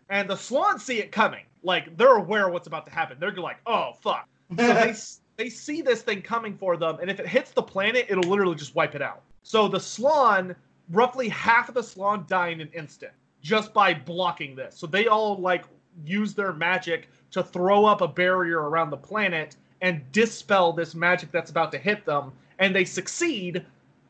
[0.10, 1.44] And the Slann see it coming.
[1.64, 3.18] Like they're aware of what's about to happen.
[3.20, 4.28] They're like, oh fuck.
[4.58, 4.96] So they
[5.44, 8.56] they see this thing coming for them, and if it hits the planet, it'll literally
[8.56, 9.22] just wipe it out.
[9.42, 10.56] So the Slann,
[10.94, 14.76] roughly half of the Slann die in an instant just by blocking this.
[14.78, 15.66] So they all like
[16.06, 21.32] use their magic to throw up a barrier around the planet and dispel this magic
[21.32, 23.66] that's about to hit them, and they succeed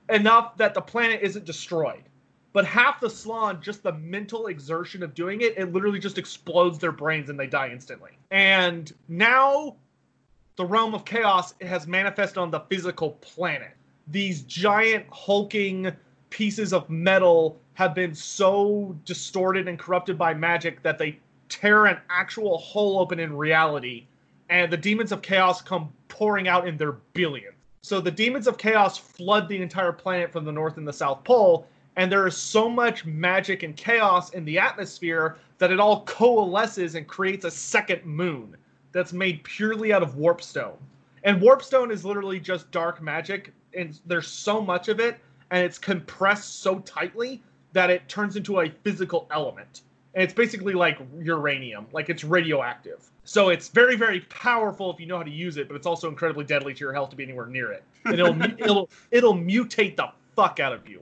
[0.09, 2.03] enough that the planet isn't destroyed.
[2.51, 6.77] But half the Slann, just the mental exertion of doing it, it literally just explodes
[6.77, 8.11] their brains and they die instantly.
[8.29, 9.77] And now
[10.55, 13.71] the realm of chaos has manifested on the physical planet.
[14.07, 15.91] These giant hulking
[16.34, 21.99] pieces of metal have been so distorted and corrupted by magic that they tear an
[22.09, 24.07] actual hole open in reality,
[24.49, 27.53] and the demons of chaos come pouring out in their billions.
[27.84, 31.23] So the demons of chaos flood the entire planet from the north and the south
[31.23, 31.67] pole,
[31.97, 36.95] and there is so much magic and chaos in the atmosphere that it all coalesces
[36.95, 38.57] and creates a second moon
[38.91, 40.77] that's made purely out of warpstone.
[41.25, 45.19] And warpstone is literally just dark magic, and there's so much of it,
[45.54, 47.39] and it's compressed so tightly
[47.74, 49.82] that it turns into a physical element.
[50.16, 53.08] And it's basically like uranium, like it's radioactive.
[53.24, 56.10] So it's very, very powerful if you know how to use it, but it's also
[56.10, 57.84] incredibly deadly to your health to be anywhere near it.
[58.06, 61.01] And it'll it'll it'll mutate the fuck out of you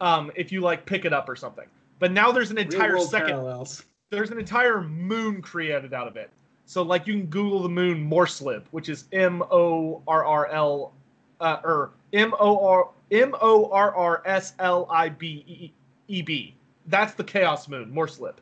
[0.00, 1.66] um, if you like pick it up or something.
[2.00, 3.84] But now there's an entire second parallels.
[4.10, 6.30] there's an entire moon created out of it.
[6.66, 10.92] So like you can Google the moon Morrslieb, which is M O R R L
[11.40, 15.72] uh, or M O R M O R R S L I B
[16.08, 16.54] E B.
[16.86, 18.36] That's the Chaos Moon, Morrslieb.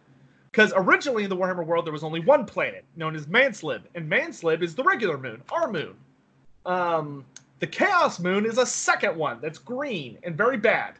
[0.50, 4.08] Because originally in the Warhammer world there was only one planet known as Mannslieb, and
[4.10, 5.94] Mannslieb is the regular moon, our moon.
[6.66, 7.24] Um,
[7.58, 10.94] the Chaos Moon is a second one that's green and very bad.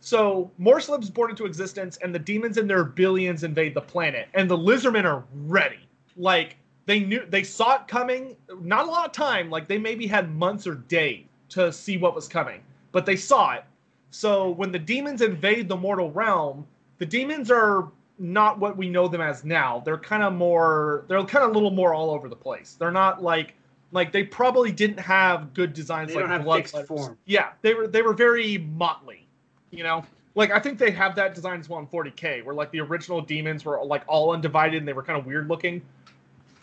[0.00, 4.48] So Morrslieb's born into existence, and the demons in their billions invade the planet, and
[4.48, 5.88] the Lizardmen are ready.
[6.16, 6.56] Like
[6.86, 8.36] they knew, they saw it coming.
[8.60, 9.50] Not a lot of time.
[9.50, 12.60] Like they maybe had months or days to see what was coming,
[12.92, 13.64] but they saw it.
[14.10, 16.66] So when the demons invade the mortal realm,
[16.98, 19.80] the demons are not what we know them as now.
[19.84, 21.04] They're kind of more.
[21.08, 22.76] They're kind of a little more all over the place.
[22.78, 23.54] They're not like
[23.92, 27.16] like they probably didn't have good designs They like don't have blood fixed form.
[27.24, 29.26] Yeah, they were they were very motley,
[29.70, 30.04] you know.
[30.34, 33.20] Like I think they have that design as well in 40k, where like the original
[33.20, 35.82] demons were like all undivided and they were kind of weird looking.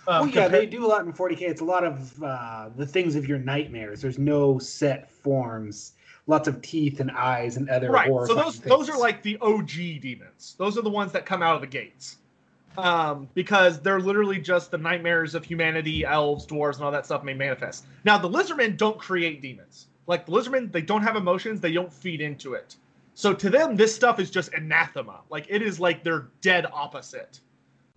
[0.07, 1.41] Oh Um, yeah, compared- they do a lot in 40k.
[1.41, 4.01] It's a lot of uh, the things of your nightmares.
[4.01, 5.93] There's no set forms.
[6.29, 8.09] Lots of teeth and eyes and other right.
[8.27, 10.55] So those those are like the OG demons.
[10.57, 12.17] Those are the ones that come out of the gates.
[12.77, 17.23] Um, because they're literally just the nightmares of humanity, elves, dwarves, and all that stuff
[17.23, 17.85] may manifest.
[18.03, 19.87] Now the lizardmen don't create demons.
[20.05, 22.75] Like the lizardmen, they don't have emotions, they don't feed into it.
[23.15, 25.21] So to them, this stuff is just anathema.
[25.31, 27.39] Like it is like their dead opposite.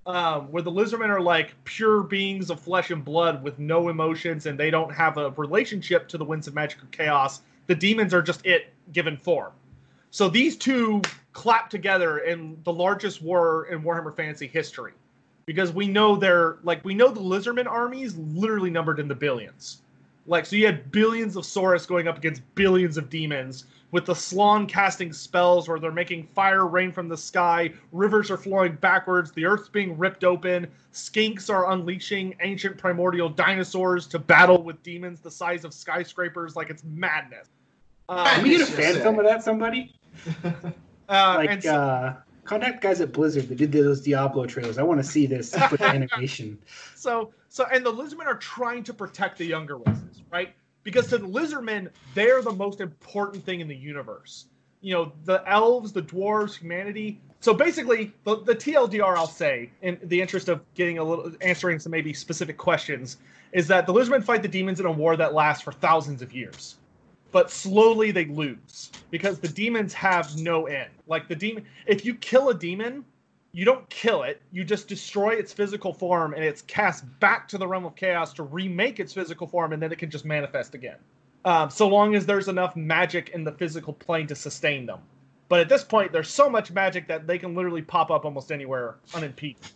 [0.07, 4.46] Um, where the lizardmen are like pure beings of flesh and blood with no emotions
[4.46, 7.42] and they don't have a relationship to the winds of magic or chaos.
[7.66, 9.53] The demons are just it given form.
[10.11, 14.92] So these two clap together in the largest war in Warhammer Fantasy history.
[15.46, 19.82] Because we know they're like we know the lizardmen armies literally numbered in the billions.
[20.26, 24.14] Like so you had billions of Saurus going up against billions of demons with the
[24.14, 29.32] Slann casting spells where they're making fire rain from the sky, rivers are flowing backwards,
[29.32, 35.20] the earth's being ripped open, skinks are unleashing ancient primordial dinosaurs to battle with demons
[35.20, 37.49] the size of skyscrapers like it's madness.
[38.09, 39.43] Can we get a Just fan film of that?
[39.43, 39.95] Somebody
[40.45, 44.78] uh, like and so- uh, contact guys at Blizzard that did those Diablo trailers.
[44.78, 46.59] I want to see this with animation.
[46.97, 51.18] so so and the lizardmen are trying to protect the younger races right because to
[51.18, 54.46] the lizardmen they're the most important thing in the universe.
[54.80, 57.20] You know the elves the dwarves humanity.
[57.40, 61.78] So basically the, the tldr i'll say in the interest of getting a little answering
[61.78, 63.18] some maybe specific questions
[63.52, 66.32] is that the lizardmen fight the demons in a war that lasts for thousands of
[66.32, 66.76] years.
[67.32, 70.90] But slowly they lose because the demons have no end.
[71.06, 73.04] Like the demon if you kill a demon
[73.53, 77.59] you don't kill it you just destroy its physical form and it's cast back to
[77.59, 80.74] the realm of chaos to remake its physical form and then it can just manifest
[80.74, 80.96] again.
[81.44, 85.01] Um, so long as there's enough magic in the physical plane to sustain them.
[85.48, 88.53] But at this point there's so much magic that they can literally pop up almost
[88.53, 89.66] anywhere unimpeded.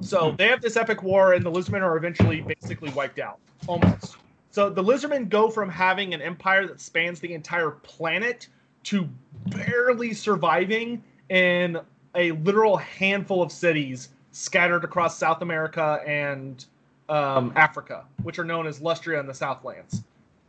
[0.00, 4.16] So they have this epic war and the lizardmen are eventually basically wiped out almost.
[4.50, 8.48] So the lizardmen go from having an empire that spans the entire planet
[8.84, 9.08] to
[9.46, 11.78] barely surviving in
[12.14, 16.64] a literal handful of cities scattered across South America and
[17.08, 20.02] um, Africa, which are known as Lustria and the Southlands.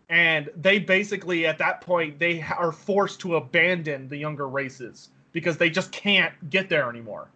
[0.10, 5.58] And they basically, at that point, they are forced to abandon the younger races because
[5.58, 7.28] they just can't get there anymore.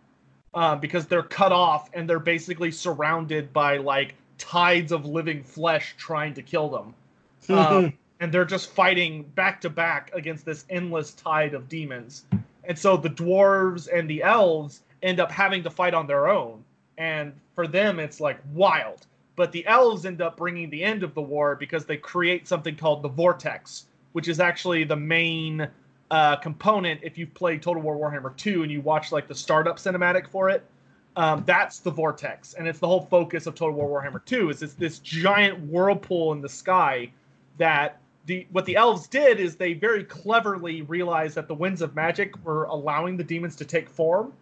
[0.53, 5.93] Uh, because they're cut off and they're basically surrounded by like tides of living flesh
[5.97, 6.93] trying to kill them.
[7.49, 12.25] Um, and they're just fighting back to back against this endless tide of demons.
[12.67, 16.63] And so the dwarves and the elves end up having to fight on their own.
[16.97, 19.07] And for them, it's like wild.
[19.35, 22.75] But the elves end up bringing the end of the war because they create something
[22.75, 25.67] called the Vortex, which is actually the main
[26.11, 26.99] uh, component.
[27.03, 30.49] If you've played Total War Warhammer 2 and you watch like the startup cinematic for
[30.49, 30.63] it,
[31.15, 32.53] um, that's the Vortex.
[32.53, 36.31] And it's the whole focus of Total War Warhammer 2 is it's this giant whirlpool
[36.33, 37.11] in the sky
[37.57, 41.95] that the what the elves did is they very cleverly realized that the winds of
[41.95, 44.33] magic were allowing the demons to take form.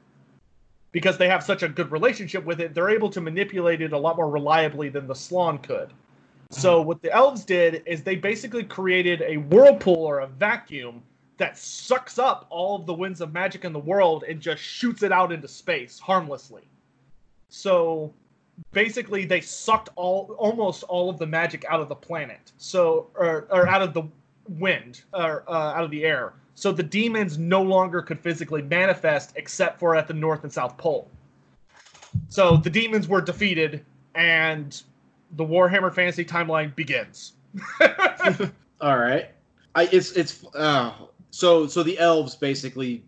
[0.92, 3.98] Because they have such a good relationship with it they're able to manipulate it a
[3.98, 5.92] lot more reliably than the slann could.
[6.52, 6.88] So hmm.
[6.88, 11.04] what the elves did is they basically created a whirlpool or a vacuum
[11.38, 15.04] that sucks up all of the winds of magic in the world and just shoots
[15.04, 16.64] it out into space harmlessly.
[17.50, 18.14] So
[18.72, 22.52] basically they sucked all almost all of the magic out of the planet.
[22.58, 24.04] So or, or out of the
[24.50, 26.34] wind or uh, out of the air.
[26.56, 30.78] So the demons no longer could physically manifest except for at the north and south
[30.78, 31.10] pole.
[32.30, 34.82] So the demons were defeated and
[35.32, 37.34] the warhammer fantasy timeline begins.
[38.82, 39.30] All right.
[39.76, 40.94] I it's it's uh
[41.32, 43.04] so so the elves basically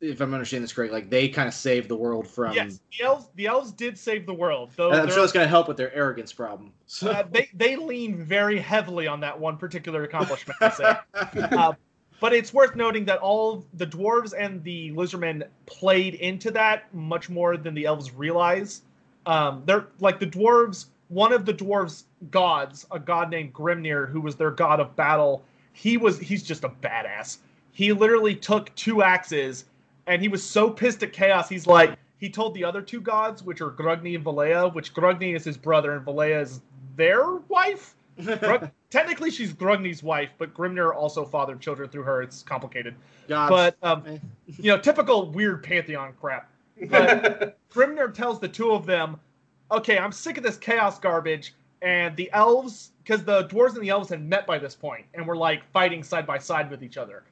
[0.00, 3.04] if I'm understanding this correct, like they kind of saved the world from yes the
[3.04, 5.94] elves the elves did save the world though I'm sure it's gonna help with their
[5.94, 6.72] arrogance problem.
[6.86, 10.96] So uh, they they lean very heavily on that one particular accomplishment I say.
[11.50, 11.72] Uh,
[12.20, 17.30] but it's worth noting that all the dwarves and the lizardmen played into that much
[17.30, 18.82] more than the elves realize.
[19.26, 20.86] Um, they're like the dwarves.
[21.08, 25.42] One of the dwarves' gods, a god named Grimnir, who was their god of battle,
[25.72, 27.38] he was he's just a badass.
[27.72, 29.64] He literally took two axes,
[30.10, 31.48] and he was so pissed at chaos.
[31.48, 35.34] He's like he told the other two gods, which are Grungni and Valaya, which Grungni
[35.34, 36.60] is his brother and Valaya is
[36.96, 37.94] their wife.
[38.18, 42.22] Grug- technically, she's Grungni's wife, but Grimnir also fathered children through her.
[42.22, 42.96] It's complicated,
[43.28, 44.04] God, but um,
[44.46, 46.50] you know, typical weird pantheon crap.
[46.88, 49.16] But Grimnir tells the two of them,
[49.70, 53.88] "Okay, I'm sick of this chaos garbage." And the elves, because the dwarves and the
[53.88, 56.98] elves had met by this point and were like fighting side by side with each
[56.98, 57.22] other.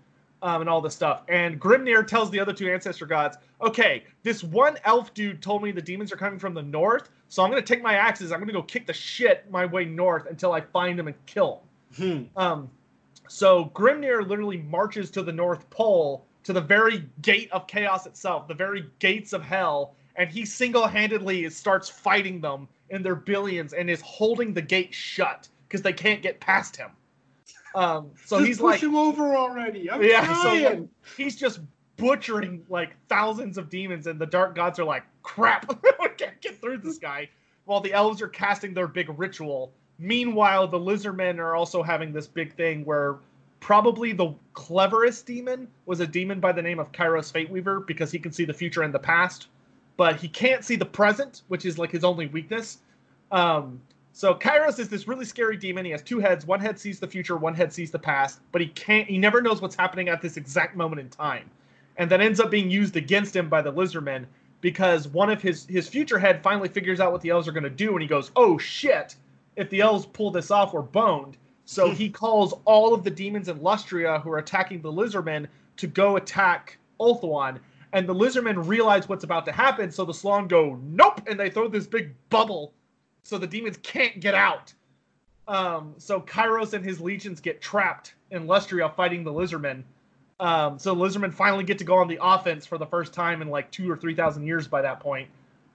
[0.42, 1.22] Um, and all this stuff.
[1.28, 5.70] And Grimnir tells the other two ancestor gods, "Okay, this one elf dude told me
[5.72, 8.32] the demons are coming from the north, so I'm gonna take my axes.
[8.32, 11.62] I'm gonna go kick the shit my way north until I find them and kill
[11.96, 12.40] them." Hmm.
[12.40, 12.70] Um,
[13.28, 18.48] so Grimnir literally marches to the North Pole, to the very gate of chaos itself,
[18.48, 23.90] the very gates of hell, and he single-handedly starts fighting them in their billions and
[23.90, 26.90] is holding the gate shut because they can't get past him.
[27.74, 29.90] Um, so Just he's push like, him over already.
[29.90, 30.82] I'm Yeah, so, like,
[31.16, 31.60] he's just
[31.96, 35.70] butchering like thousands of demons, and the dark gods are like, crap,
[36.00, 37.28] we can't get through this guy.
[37.66, 39.72] While the elves are casting their big ritual.
[39.98, 43.16] Meanwhile, the lizardmen are also having this big thing where
[43.60, 48.18] probably the cleverest demon was a demon by the name of Kairos Fateweaver because he
[48.18, 49.48] can see the future and the past,
[49.96, 52.78] but he can't see the present, which is like his only weakness.
[53.30, 53.80] Um,
[54.18, 55.84] so Kairos is this really scary demon.
[55.84, 56.44] He has two heads.
[56.44, 59.40] One head sees the future, one head sees the past, but he can't he never
[59.40, 61.48] knows what's happening at this exact moment in time.
[61.98, 64.24] And that ends up being used against him by the lizardmen
[64.60, 67.62] because one of his his future head finally figures out what the elves are going
[67.62, 69.14] to do and he goes, "Oh shit,
[69.54, 73.46] if the elves pull this off, we're boned." So he calls all of the demons
[73.48, 75.46] in Lustria who are attacking the lizardmen
[75.76, 77.60] to go attack Ulthuan.
[77.92, 81.50] And the lizardmen realize what's about to happen, so the Slann go, nope, and they
[81.50, 82.72] throw this big bubble
[83.28, 84.72] so the demons can't get out.
[85.46, 89.82] Um, so Kairos and his legions get trapped in Lustria fighting the lizardmen.
[90.40, 93.42] Um, so the lizardmen finally get to go on the offense for the first time
[93.42, 95.28] in like two or three thousand years by that point.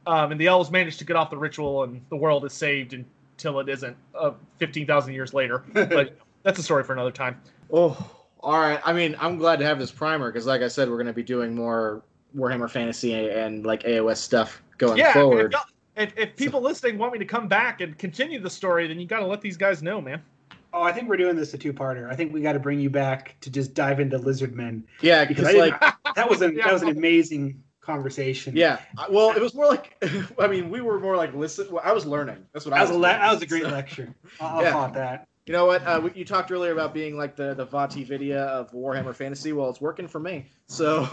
[0.08, 2.94] Um, and the elves manage to get off the ritual, and the world is saved
[2.94, 5.64] until it isn't uh, fifteen thousand years later.
[5.74, 7.40] But that's a story for another time.
[7.72, 8.12] Oh,
[8.42, 8.82] all right.
[8.84, 11.14] I mean, I'm glad to have this primer because, like I said, we're going to
[11.14, 12.04] be doing more
[12.36, 15.54] Warhammer Fantasy and, like AOS stuff going yeah, forward.
[15.54, 19.00] If, if, if people listening want me to come back and continue the story, then
[19.00, 20.22] you got to let these guys know, man.
[20.74, 22.10] Oh, I think we're doing this a two-parter.
[22.12, 24.84] I think we got to bring you back to just dive into lizard men.
[25.02, 26.66] yeah, because because I like, that was an Yeah.
[26.66, 28.56] that was an amazing conversation.
[28.56, 28.80] yeah.
[29.10, 30.04] Well, it was more like,
[30.40, 31.68] I mean, we were more like listen.
[31.70, 32.44] Well, I was learning.
[32.54, 32.98] That's what that I was was.
[32.98, 33.20] a le- doing.
[33.22, 34.16] that was a great lecture.
[34.40, 34.72] I'll, I'll Yeah.
[34.72, 35.28] call that.
[35.46, 35.86] You know what?
[35.86, 39.52] Uh, you talked earlier about being like the the VaatiVidya of Warhammer Fantasy.
[39.54, 40.46] Well, it's working for me.
[40.68, 41.08] So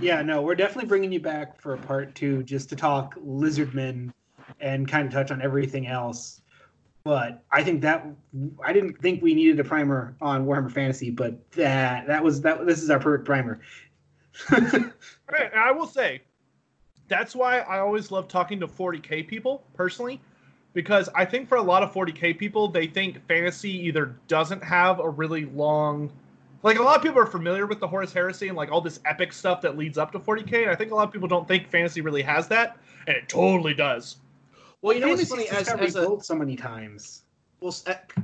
[0.00, 4.12] Yeah, no, we're definitely bringing you back for a part two just to talk Lizardmen
[4.60, 6.40] and kind of touch on everything else.
[7.04, 8.06] But I think that
[8.64, 12.66] I didn't think we needed a primer on Warhammer Fantasy, but that that was that
[12.66, 13.60] this is our perfect primer.
[14.50, 16.22] I will say,
[17.08, 20.20] that's why I always love talking to 40k people personally,
[20.74, 25.00] because I think for a lot of 40k people, they think fantasy either doesn't have
[25.00, 26.12] a really long,
[26.62, 29.00] like a lot of people are familiar with the Horus Heresy and like all this
[29.04, 31.46] epic stuff that leads up to 40k, and I think a lot of people don't
[31.46, 32.76] think fantasy really has that,
[33.06, 34.16] and it totally does.
[34.82, 37.22] well, you know what's funny as, as a so many times.
[37.60, 37.74] well,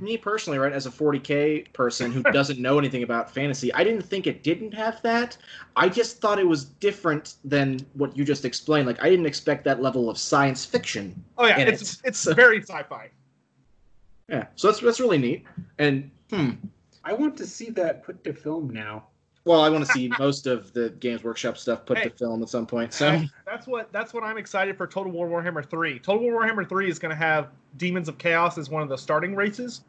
[0.00, 4.02] me personally, right, as a 40k person who doesn't know anything about fantasy, I didn't
[4.02, 5.36] think it didn't have that.
[5.76, 8.86] I just thought it was different than what you just explained.
[8.86, 11.22] Like I didn't expect that level of science fiction.
[11.38, 12.00] Oh yeah, it's it.
[12.04, 13.10] it's So- very sci-fi.
[14.28, 15.44] Yeah, so that's that's really neat.
[15.78, 16.50] And hmm,
[17.04, 19.04] I want to see that put to film now.
[19.44, 22.04] well, I want to see most of the Games Workshop stuff put Hey.
[22.04, 22.94] to film at some point.
[22.94, 25.98] So And that's what that's what I'm excited for Total War Warhammer 3.
[25.98, 28.96] Total War Warhammer 3 is going to have Demons of Chaos as one of the
[28.96, 29.82] starting races.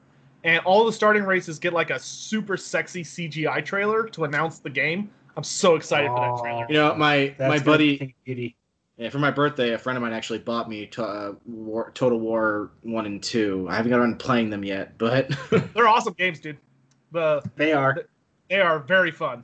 [0.43, 4.69] And all the starting races get like a super sexy CGI trailer to announce the
[4.69, 5.09] game.
[5.37, 6.65] I'm so excited for that trailer.
[6.69, 8.15] you know, my That's my buddy,
[8.97, 12.17] yeah, for my birthday, a friend of mine actually bought me to, uh, War, Total
[12.19, 13.67] War one and two.
[13.69, 15.29] I haven't got around to playing them yet, but
[15.73, 16.57] They're awesome games, dude.
[17.11, 18.05] The They are.
[18.49, 19.43] they are very fun.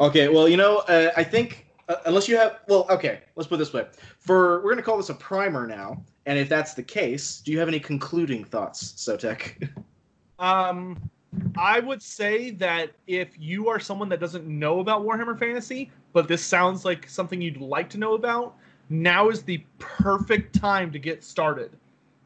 [0.00, 3.56] Okay, well, you know, uh, I think uh, unless you have, well, okay, let's put
[3.56, 3.86] it this way:
[4.18, 7.58] for we're gonna call this a primer now, and if that's the case, do you
[7.58, 9.68] have any concluding thoughts, Sotek?
[10.40, 11.10] Um,
[11.56, 16.28] I would say that if you are someone that doesn't know about Warhammer Fantasy, but
[16.28, 18.56] this sounds like something you'd like to know about,
[18.88, 21.72] now is the perfect time to get started.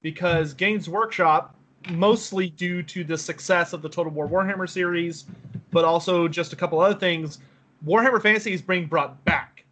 [0.02, 1.56] Because Games Workshop,
[1.90, 5.24] mostly due to the success of the Total War Warhammer series,
[5.70, 7.38] but also just a couple other things,
[7.86, 9.64] Warhammer Fantasy is being brought back.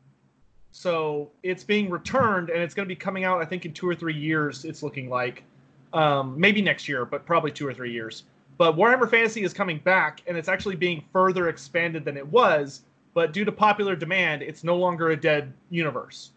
[0.72, 3.88] So it's being returned, and it's going to be coming out, I think, in two
[3.88, 5.44] or three years, it's looking like.
[5.92, 8.22] Um, maybe next year, but probably two or three years.
[8.58, 12.82] But Warhammer Fantasy is coming back, and it's actually being further expanded than it was.
[13.12, 16.30] But due to popular demand, it's no longer a dead universe.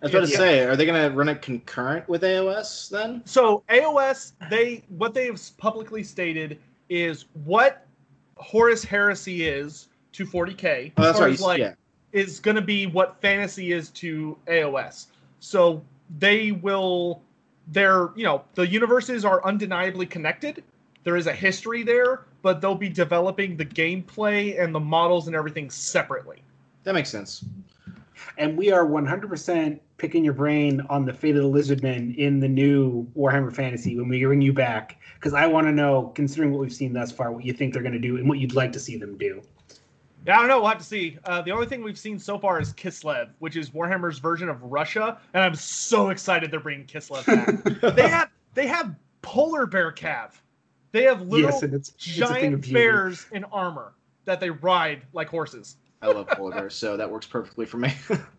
[0.00, 0.38] I was about to Yeah.
[0.38, 3.22] say, are they gonna run it concurrent with AOS then?
[3.24, 6.58] So AOS, they what they have publicly stated
[6.88, 7.86] is what
[8.36, 10.92] Horus Heresy is to 40k.
[10.96, 11.32] Oh, that's right.
[11.32, 11.74] is like yeah.
[12.12, 15.06] is going to be what fantasy is to AOS.
[15.40, 15.82] So
[16.18, 17.20] they will,
[17.68, 20.62] they're, you know, the universes are undeniably connected,
[21.04, 25.36] there is a history there, but they'll be developing the gameplay and the models and
[25.36, 26.42] everything separately.
[26.84, 27.44] That makes sense.
[28.36, 32.48] And we are 100% picking your brain on the fate of the Lizardmen in the
[32.48, 35.00] new Warhammer Fantasy when we bring you back.
[35.16, 37.82] Because I want to know, considering what we've seen thus far, what you think they're
[37.82, 39.42] going to do and what you'd like to see them do.
[40.26, 40.60] Yeah, I don't know.
[40.60, 41.18] We'll have to see.
[41.24, 44.62] Uh, the only thing we've seen so far is Kislev, which is Warhammer's version of
[44.62, 47.94] Russia, and I'm so excited they're bringing Kislev back.
[47.96, 50.32] they have they have polar bear cav.
[50.92, 52.74] They have little yes, and it's, it's a thing of giant beauty.
[52.74, 53.94] bears in armor
[54.24, 55.76] that they ride like horses.
[56.02, 57.94] I love polar bears, so that works perfectly for me.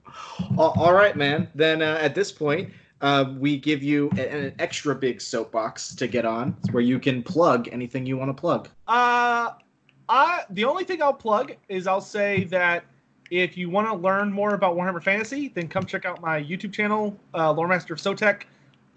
[0.58, 1.48] all, right, man.
[1.56, 2.72] Then uh, at this point,
[3.02, 7.70] uh, we give you an extra big soapbox to get on, where you can plug
[7.72, 8.68] anything you want to plug.
[8.88, 9.52] Uh,
[10.10, 12.84] I the only thing I'll plug is I'll say that
[13.32, 16.74] if you want to learn more about Warhammer Fantasy, then come check out my YouTube
[16.74, 18.44] channel, uh, Loremaster of Sotek.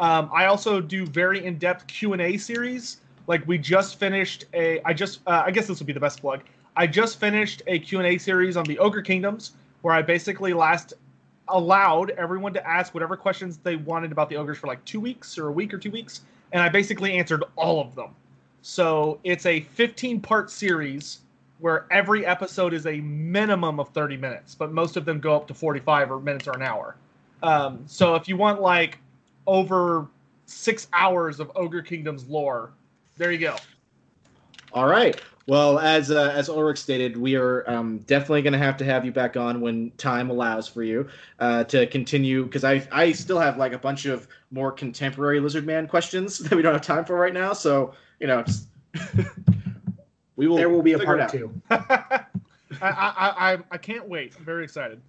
[0.00, 3.02] Um, I also do very in-depth Q and A series.
[3.26, 6.20] Like we just finished a, I just, uh, I guess this would be the best
[6.20, 6.40] plug.
[6.76, 9.52] I just finished a Q and A series on the Ogre Kingdoms,
[9.82, 10.94] where I basically last
[11.52, 15.38] allowed everyone to ask whatever questions they wanted about the ogres for like two weeks
[15.38, 16.22] or a week or two weeks,
[16.52, 18.14] and I basically answered all of them.
[18.62, 21.20] So it's a 15 part series
[21.58, 25.46] where every episode is a minimum of 30 minutes, but most of them go up
[25.46, 26.96] to 45 or minutes or an hour.
[27.42, 28.98] Um, so if you want like
[29.46, 30.08] over
[30.46, 32.72] six hours of Ogre Kingdoms lore,
[33.16, 33.56] there you go.
[34.72, 35.20] All right.
[35.46, 39.04] Well, as uh, as Ulrich stated, we are um, definitely going to have to have
[39.04, 41.08] you back on when time allows for you
[41.40, 45.66] uh, to continue because I I still have like a bunch of more contemporary Lizard
[45.66, 47.52] Man questions that we don't have time for right now.
[47.52, 48.68] So you know, just
[50.36, 50.56] we will.
[50.56, 51.52] There will be a part two.
[51.70, 52.24] I,
[52.80, 54.34] I, I, I can't wait.
[54.38, 55.00] I'm very excited.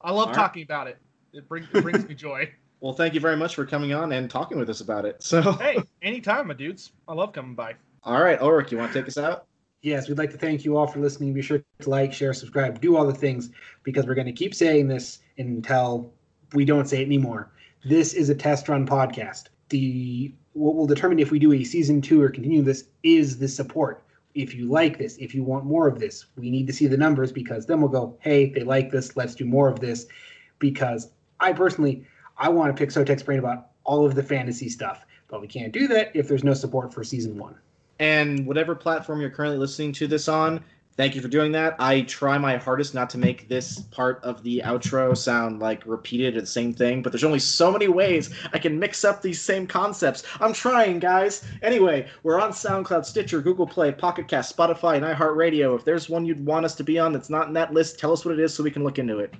[0.00, 0.34] I love All right.
[0.34, 0.98] talking about it.
[1.32, 2.50] It, it brings me joy.
[2.80, 5.22] Well, thank you very much for coming on and talking with us about it.
[5.22, 6.90] So, Hey, anytime, my dudes.
[7.06, 7.74] I love coming by.
[8.04, 9.46] All right, Ulrich, you want to take us out?
[9.82, 11.32] Yes, we'd like to thank you all for listening.
[11.32, 13.50] Be sure to like, share, subscribe, do all the things
[13.82, 16.12] because we're going to keep saying this until
[16.52, 17.52] we don't say it anymore.
[17.84, 19.46] This is a test run podcast.
[19.68, 23.48] The what will determine if we do a season two or continue this is the
[23.48, 24.04] support.
[24.34, 26.96] If you like this, if you want more of this, we need to see the
[26.96, 30.06] numbers because then we'll go, hey, they like this, let's do more of this.
[30.58, 31.10] Because
[31.40, 32.06] I personally,
[32.36, 35.72] I want to pick Sotek's brain about all of the fantasy stuff, but we can't
[35.72, 37.56] do that if there's no support for season one.
[37.98, 40.64] And whatever platform you're currently listening to this on,
[40.96, 41.76] thank you for doing that.
[41.78, 46.36] I try my hardest not to make this part of the outro sound like repeated
[46.36, 49.66] and same thing, but there's only so many ways I can mix up these same
[49.66, 50.24] concepts.
[50.40, 51.44] I'm trying, guys.
[51.62, 55.76] Anyway, we're on SoundCloud, Stitcher, Google Play, Pocket Cast, Spotify, and iHeartRadio.
[55.76, 58.12] If there's one you'd want us to be on that's not in that list, tell
[58.12, 59.34] us what it is so we can look into it.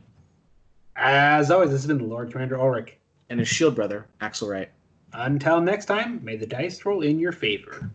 [0.97, 2.97] As always, this has been the Lord Commander Ulrich.
[3.31, 4.69] And his shield brother, Axel Wright.
[5.15, 7.91] Until next time, may the dice roll in your favor.